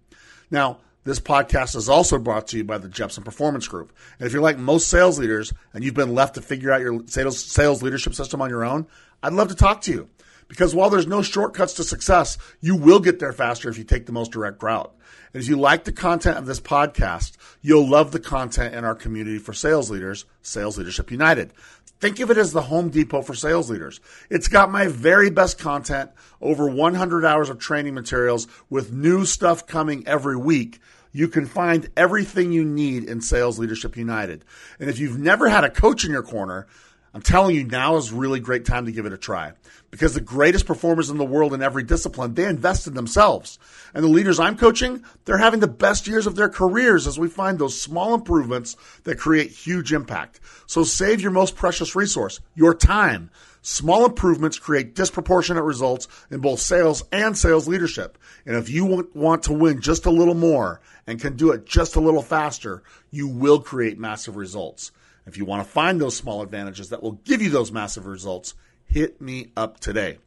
[0.49, 3.91] Now, this podcast is also brought to you by the Jepson Performance Group.
[4.19, 7.01] And if you're like most sales leaders and you've been left to figure out your
[7.07, 8.85] sales, sales leadership system on your own,
[9.23, 10.09] I'd love to talk to you.
[10.47, 14.05] Because while there's no shortcuts to success, you will get there faster if you take
[14.05, 14.95] the most direct route.
[15.33, 18.95] And if you like the content of this podcast, you'll love the content in our
[18.95, 21.53] community for sales leaders, Sales Leadership United.
[21.99, 23.99] Think of it as the Home Depot for sales leaders.
[24.29, 29.67] It's got my very best content, over 100 hours of training materials with new stuff
[29.67, 30.79] coming every week.
[31.11, 34.45] You can find everything you need in Sales Leadership United.
[34.79, 36.67] And if you've never had a coach in your corner,
[37.13, 39.53] I'm telling you, now is a really great time to give it a try
[39.89, 43.57] because the greatest performers in the world in every discipline, they invest in themselves.
[43.95, 47.27] And the leaders I'm coaching, they're having the best years of their careers as we
[47.27, 50.39] find those small improvements that create huge impact.
[50.67, 53.31] So save your most precious resource, your time.
[53.61, 58.17] Small improvements create disproportionate results in both sales and sales leadership.
[58.45, 61.95] And if you want to win just a little more and can do it just
[61.95, 64.91] a little faster, you will create massive results.
[65.25, 68.55] If you want to find those small advantages that will give you those massive results,
[68.85, 70.17] hit me up today.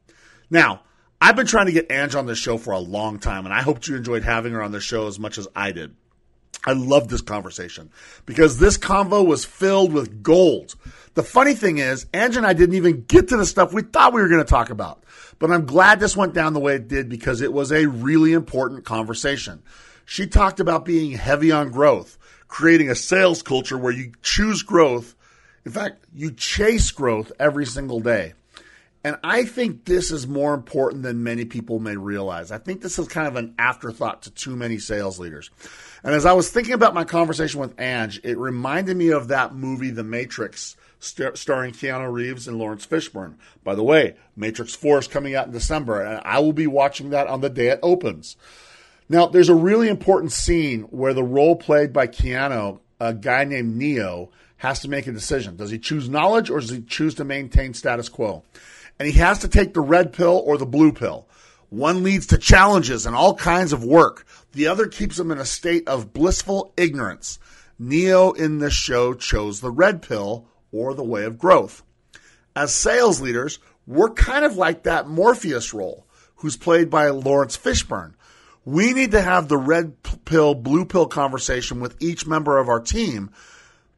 [0.50, 0.82] Now,
[1.20, 3.62] I've been trying to get Ange on this show for a long time, and I
[3.62, 5.94] hope you enjoyed having her on the show as much as I did.
[6.64, 7.90] I love this conversation
[8.24, 10.76] because this convo was filled with gold.
[11.14, 14.12] The funny thing is, Angie and I didn't even get to the stuff we thought
[14.12, 15.04] we were going to talk about.
[15.38, 18.32] But I'm glad this went down the way it did because it was a really
[18.32, 19.62] important conversation.
[20.04, 25.16] She talked about being heavy on growth, creating a sales culture where you choose growth.
[25.64, 28.34] In fact, you chase growth every single day.
[29.04, 32.52] And I think this is more important than many people may realize.
[32.52, 35.50] I think this is kind of an afterthought to too many sales leaders.
[36.04, 39.54] And as I was thinking about my conversation with Ange, it reminded me of that
[39.54, 43.34] movie, The Matrix, star- starring Keanu Reeves and Laurence Fishburne.
[43.62, 47.10] By the way, Matrix 4 is coming out in December, and I will be watching
[47.10, 48.36] that on the day it opens.
[49.08, 53.76] Now, there's a really important scene where the role played by Keanu, a guy named
[53.76, 55.56] Neo, has to make a decision.
[55.56, 58.42] Does he choose knowledge or does he choose to maintain status quo?
[58.98, 61.26] And he has to take the red pill or the blue pill.
[61.68, 64.26] One leads to challenges and all kinds of work.
[64.52, 67.38] The other keeps him in a state of blissful ignorance.
[67.78, 71.82] Neo in this show chose the red pill or the way of growth.
[72.54, 78.14] As sales leaders, we're kind of like that Morpheus role, who's played by Laurence Fishburne.
[78.64, 79.94] We need to have the red
[80.24, 83.30] pill, blue pill conversation with each member of our team,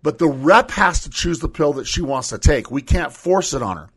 [0.02, 2.70] but the rep has to choose the pill that she wants to take.
[2.70, 3.90] We can't force it on her.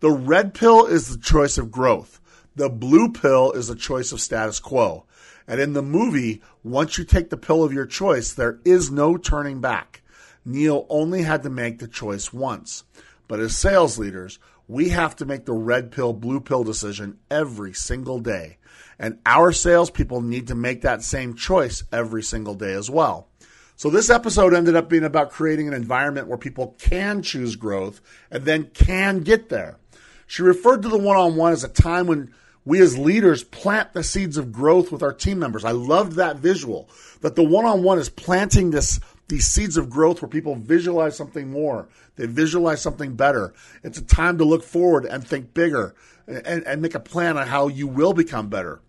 [0.00, 2.20] The red pill is the choice of growth.
[2.56, 5.04] The blue pill is a choice of status quo.
[5.46, 9.16] And in the movie, once you take the pill of your choice, there is no
[9.16, 10.02] turning back.
[10.44, 12.84] Neo only had to make the choice once.
[13.26, 14.38] But as sales leaders,
[14.68, 18.58] we have to make the red pill, blue pill decision every single day.
[18.98, 23.28] And our salespeople need to make that same choice every single day as well.
[23.76, 28.00] So this episode ended up being about creating an environment where people can choose growth
[28.30, 29.78] and then can get there.
[30.26, 32.32] She referred to the one on one as a time when
[32.64, 35.64] we as leaders plant the seeds of growth with our team members.
[35.64, 36.88] I loved that visual
[37.20, 41.16] that the one on one is planting this these seeds of growth where people visualize
[41.16, 41.88] something more.
[42.16, 43.54] They visualize something better.
[43.82, 45.94] It's a time to look forward and think bigger
[46.26, 48.80] and, and make a plan on how you will become better.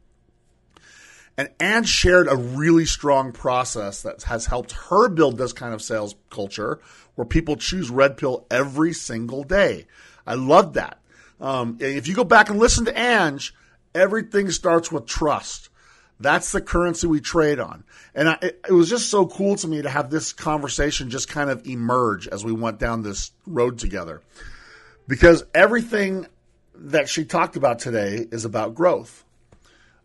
[1.38, 5.82] And Anne shared a really strong process that has helped her build this kind of
[5.82, 6.80] sales culture
[7.16, 9.88] where people choose Red Pill every single day.
[10.26, 11.00] I love that.
[11.40, 13.54] Um, if you go back and listen to Ange,
[13.96, 15.70] everything starts with trust.
[16.20, 17.84] That's the currency we trade on.
[18.14, 21.28] And I, it, it was just so cool to me to have this conversation just
[21.28, 24.22] kind of emerge as we went down this road together.
[25.08, 26.28] Because everything
[26.76, 29.24] that she talked about today is about growth,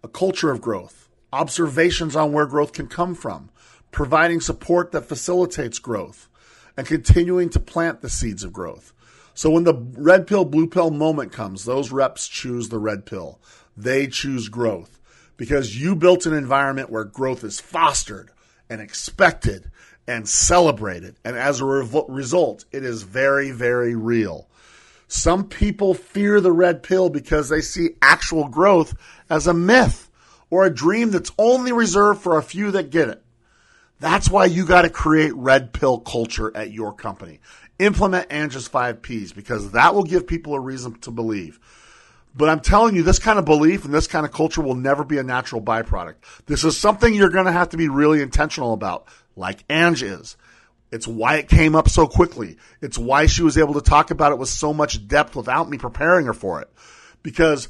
[0.02, 1.00] a culture of growth
[1.32, 3.50] observations on where growth can come from,
[3.90, 6.28] providing support that facilitates growth,
[6.76, 8.92] and continuing to plant the seeds of growth.
[9.34, 13.38] So when the red pill, blue pill moment comes, those reps choose the red pill.
[13.82, 15.00] They choose growth
[15.36, 18.30] because you built an environment where growth is fostered
[18.68, 19.70] and expected
[20.06, 21.16] and celebrated.
[21.24, 24.48] And as a re- result, it is very, very real.
[25.08, 28.94] Some people fear the red pill because they see actual growth
[29.30, 30.10] as a myth
[30.50, 33.22] or a dream that's only reserved for a few that get it.
[33.98, 37.40] That's why you got to create red pill culture at your company.
[37.78, 41.58] Implement Ange's five P's because that will give people a reason to believe.
[42.34, 45.04] But I'm telling you, this kind of belief and this kind of culture will never
[45.04, 46.16] be a natural byproduct.
[46.46, 49.06] This is something you're going to have to be really intentional about,
[49.36, 50.36] like Ange is.
[50.92, 52.56] It's why it came up so quickly.
[52.80, 55.78] It's why she was able to talk about it with so much depth without me
[55.78, 56.70] preparing her for it
[57.22, 57.68] Because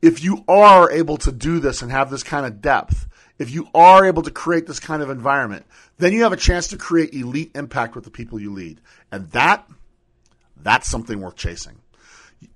[0.00, 3.06] if you are able to do this and have this kind of depth,
[3.38, 5.66] if you are able to create this kind of environment,
[5.98, 8.80] then you have a chance to create elite impact with the people you lead.
[9.10, 9.68] And that,
[10.56, 11.76] that's something worth chasing.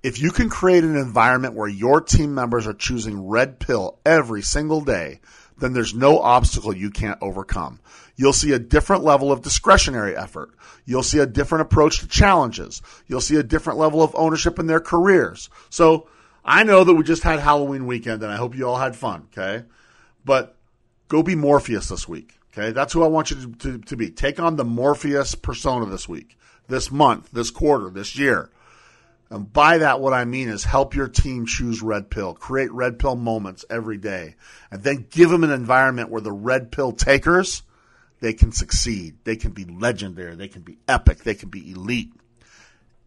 [0.03, 4.41] If you can create an environment where your team members are choosing red pill every
[4.41, 5.19] single day,
[5.59, 7.79] then there's no obstacle you can't overcome.
[8.15, 10.51] You'll see a different level of discretionary effort.
[10.85, 12.81] You'll see a different approach to challenges.
[13.07, 15.49] You'll see a different level of ownership in their careers.
[15.69, 16.07] So
[16.43, 19.27] I know that we just had Halloween weekend and I hope you all had fun.
[19.31, 19.65] Okay.
[20.25, 20.55] But
[21.07, 22.37] go be Morpheus this week.
[22.51, 22.71] Okay.
[22.71, 24.09] That's who I want you to, to, to be.
[24.09, 26.37] Take on the Morpheus persona this week,
[26.67, 28.49] this month, this quarter, this year.
[29.29, 32.97] And by that, what I mean is help your team choose red pill, create red
[32.97, 34.35] pill moments every day,
[34.71, 37.61] and then give them an environment where the red pill takers,
[38.21, 39.17] they can succeed.
[39.23, 40.35] They can be legendary.
[40.35, 41.19] They can be epic.
[41.19, 42.11] They can be elite.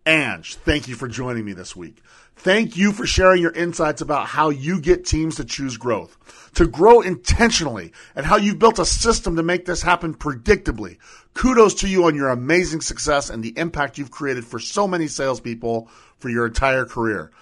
[0.05, 2.03] Ange, thank you for joining me this week.
[2.35, 6.67] Thank you for sharing your insights about how you get teams to choose growth, to
[6.67, 10.99] grow intentionally, and how you've built a system to make this happen predictably.
[11.35, 15.07] Kudos to you on your amazing success and the impact you've created for so many
[15.07, 15.89] salespeople
[16.23, 17.33] for your entire career.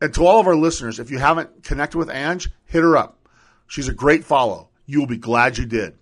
[0.00, 3.28] And to all of our listeners, if you haven't connected with Ange, hit her up.
[3.68, 4.70] She's a great follow.
[4.86, 5.94] You will be glad you did.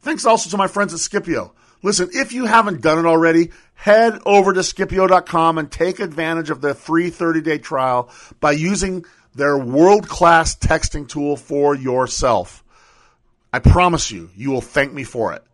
[0.00, 1.52] Thanks also to my friends at Skipio.
[1.82, 6.60] Listen, if you haven't done it already, head over to Skipio.com and take advantage of
[6.60, 8.10] their free 30 day trial
[8.40, 9.04] by using
[9.34, 12.64] their world class texting tool for yourself.
[13.52, 15.44] I promise you, you will thank me for it.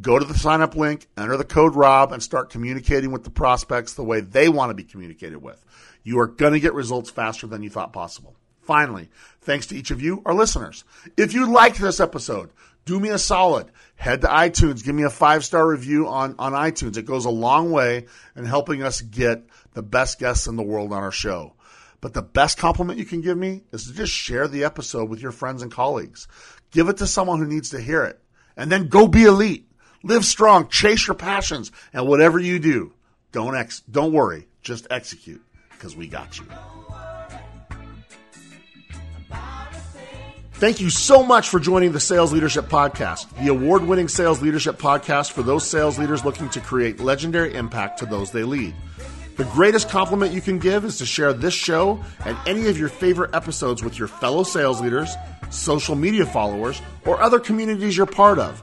[0.00, 3.30] Go to the sign up link, enter the code ROB, and start communicating with the
[3.30, 5.64] prospects the way they want to be communicated with.
[6.02, 8.34] You are going to get results faster than you thought possible.
[8.62, 9.10] Finally,
[9.42, 10.84] thanks to each of you, our listeners.
[11.16, 12.50] If you liked this episode,
[12.84, 13.70] do me a solid.
[13.96, 16.96] Head to iTunes, give me a five star review on, on iTunes.
[16.96, 20.92] It goes a long way in helping us get the best guests in the world
[20.92, 21.54] on our show.
[22.00, 25.20] But the best compliment you can give me is to just share the episode with
[25.20, 26.28] your friends and colleagues.
[26.70, 28.20] Give it to someone who needs to hear it.
[28.56, 29.70] And then go be elite.
[30.04, 32.92] Live strong, chase your passions, and whatever you do,
[33.32, 36.44] don't ex- don't worry, just execute because we got you.
[40.52, 44.76] Thank you so much for joining the Sales Leadership Podcast, the award winning sales leadership
[44.76, 48.74] podcast for those sales leaders looking to create legendary impact to those they lead.
[49.38, 52.90] The greatest compliment you can give is to share this show and any of your
[52.90, 55.14] favorite episodes with your fellow sales leaders,
[55.48, 58.62] social media followers, or other communities you're part of.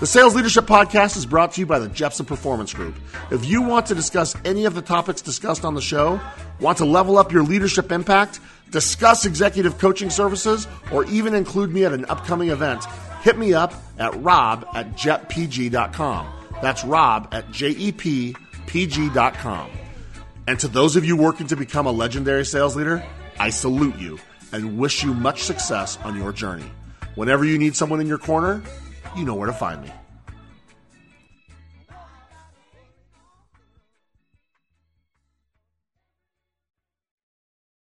[0.00, 2.94] The Sales Leadership Podcast is brought to you by the Jepson Performance Group.
[3.32, 6.20] If you want to discuss any of the topics discussed on the show,
[6.60, 8.38] want to level up your leadership impact,
[8.70, 12.84] discuss executive coaching services, or even include me at an upcoming event,
[13.22, 16.32] hit me up at rob at jetpg.com.
[16.62, 18.40] That's rob at jepg.com.
[20.46, 23.04] And to those of you working to become a legendary sales leader,
[23.40, 24.20] I salute you
[24.52, 26.70] and wish you much success on your journey.
[27.16, 28.62] Whenever you need someone in your corner,
[29.16, 29.92] you know where to find me.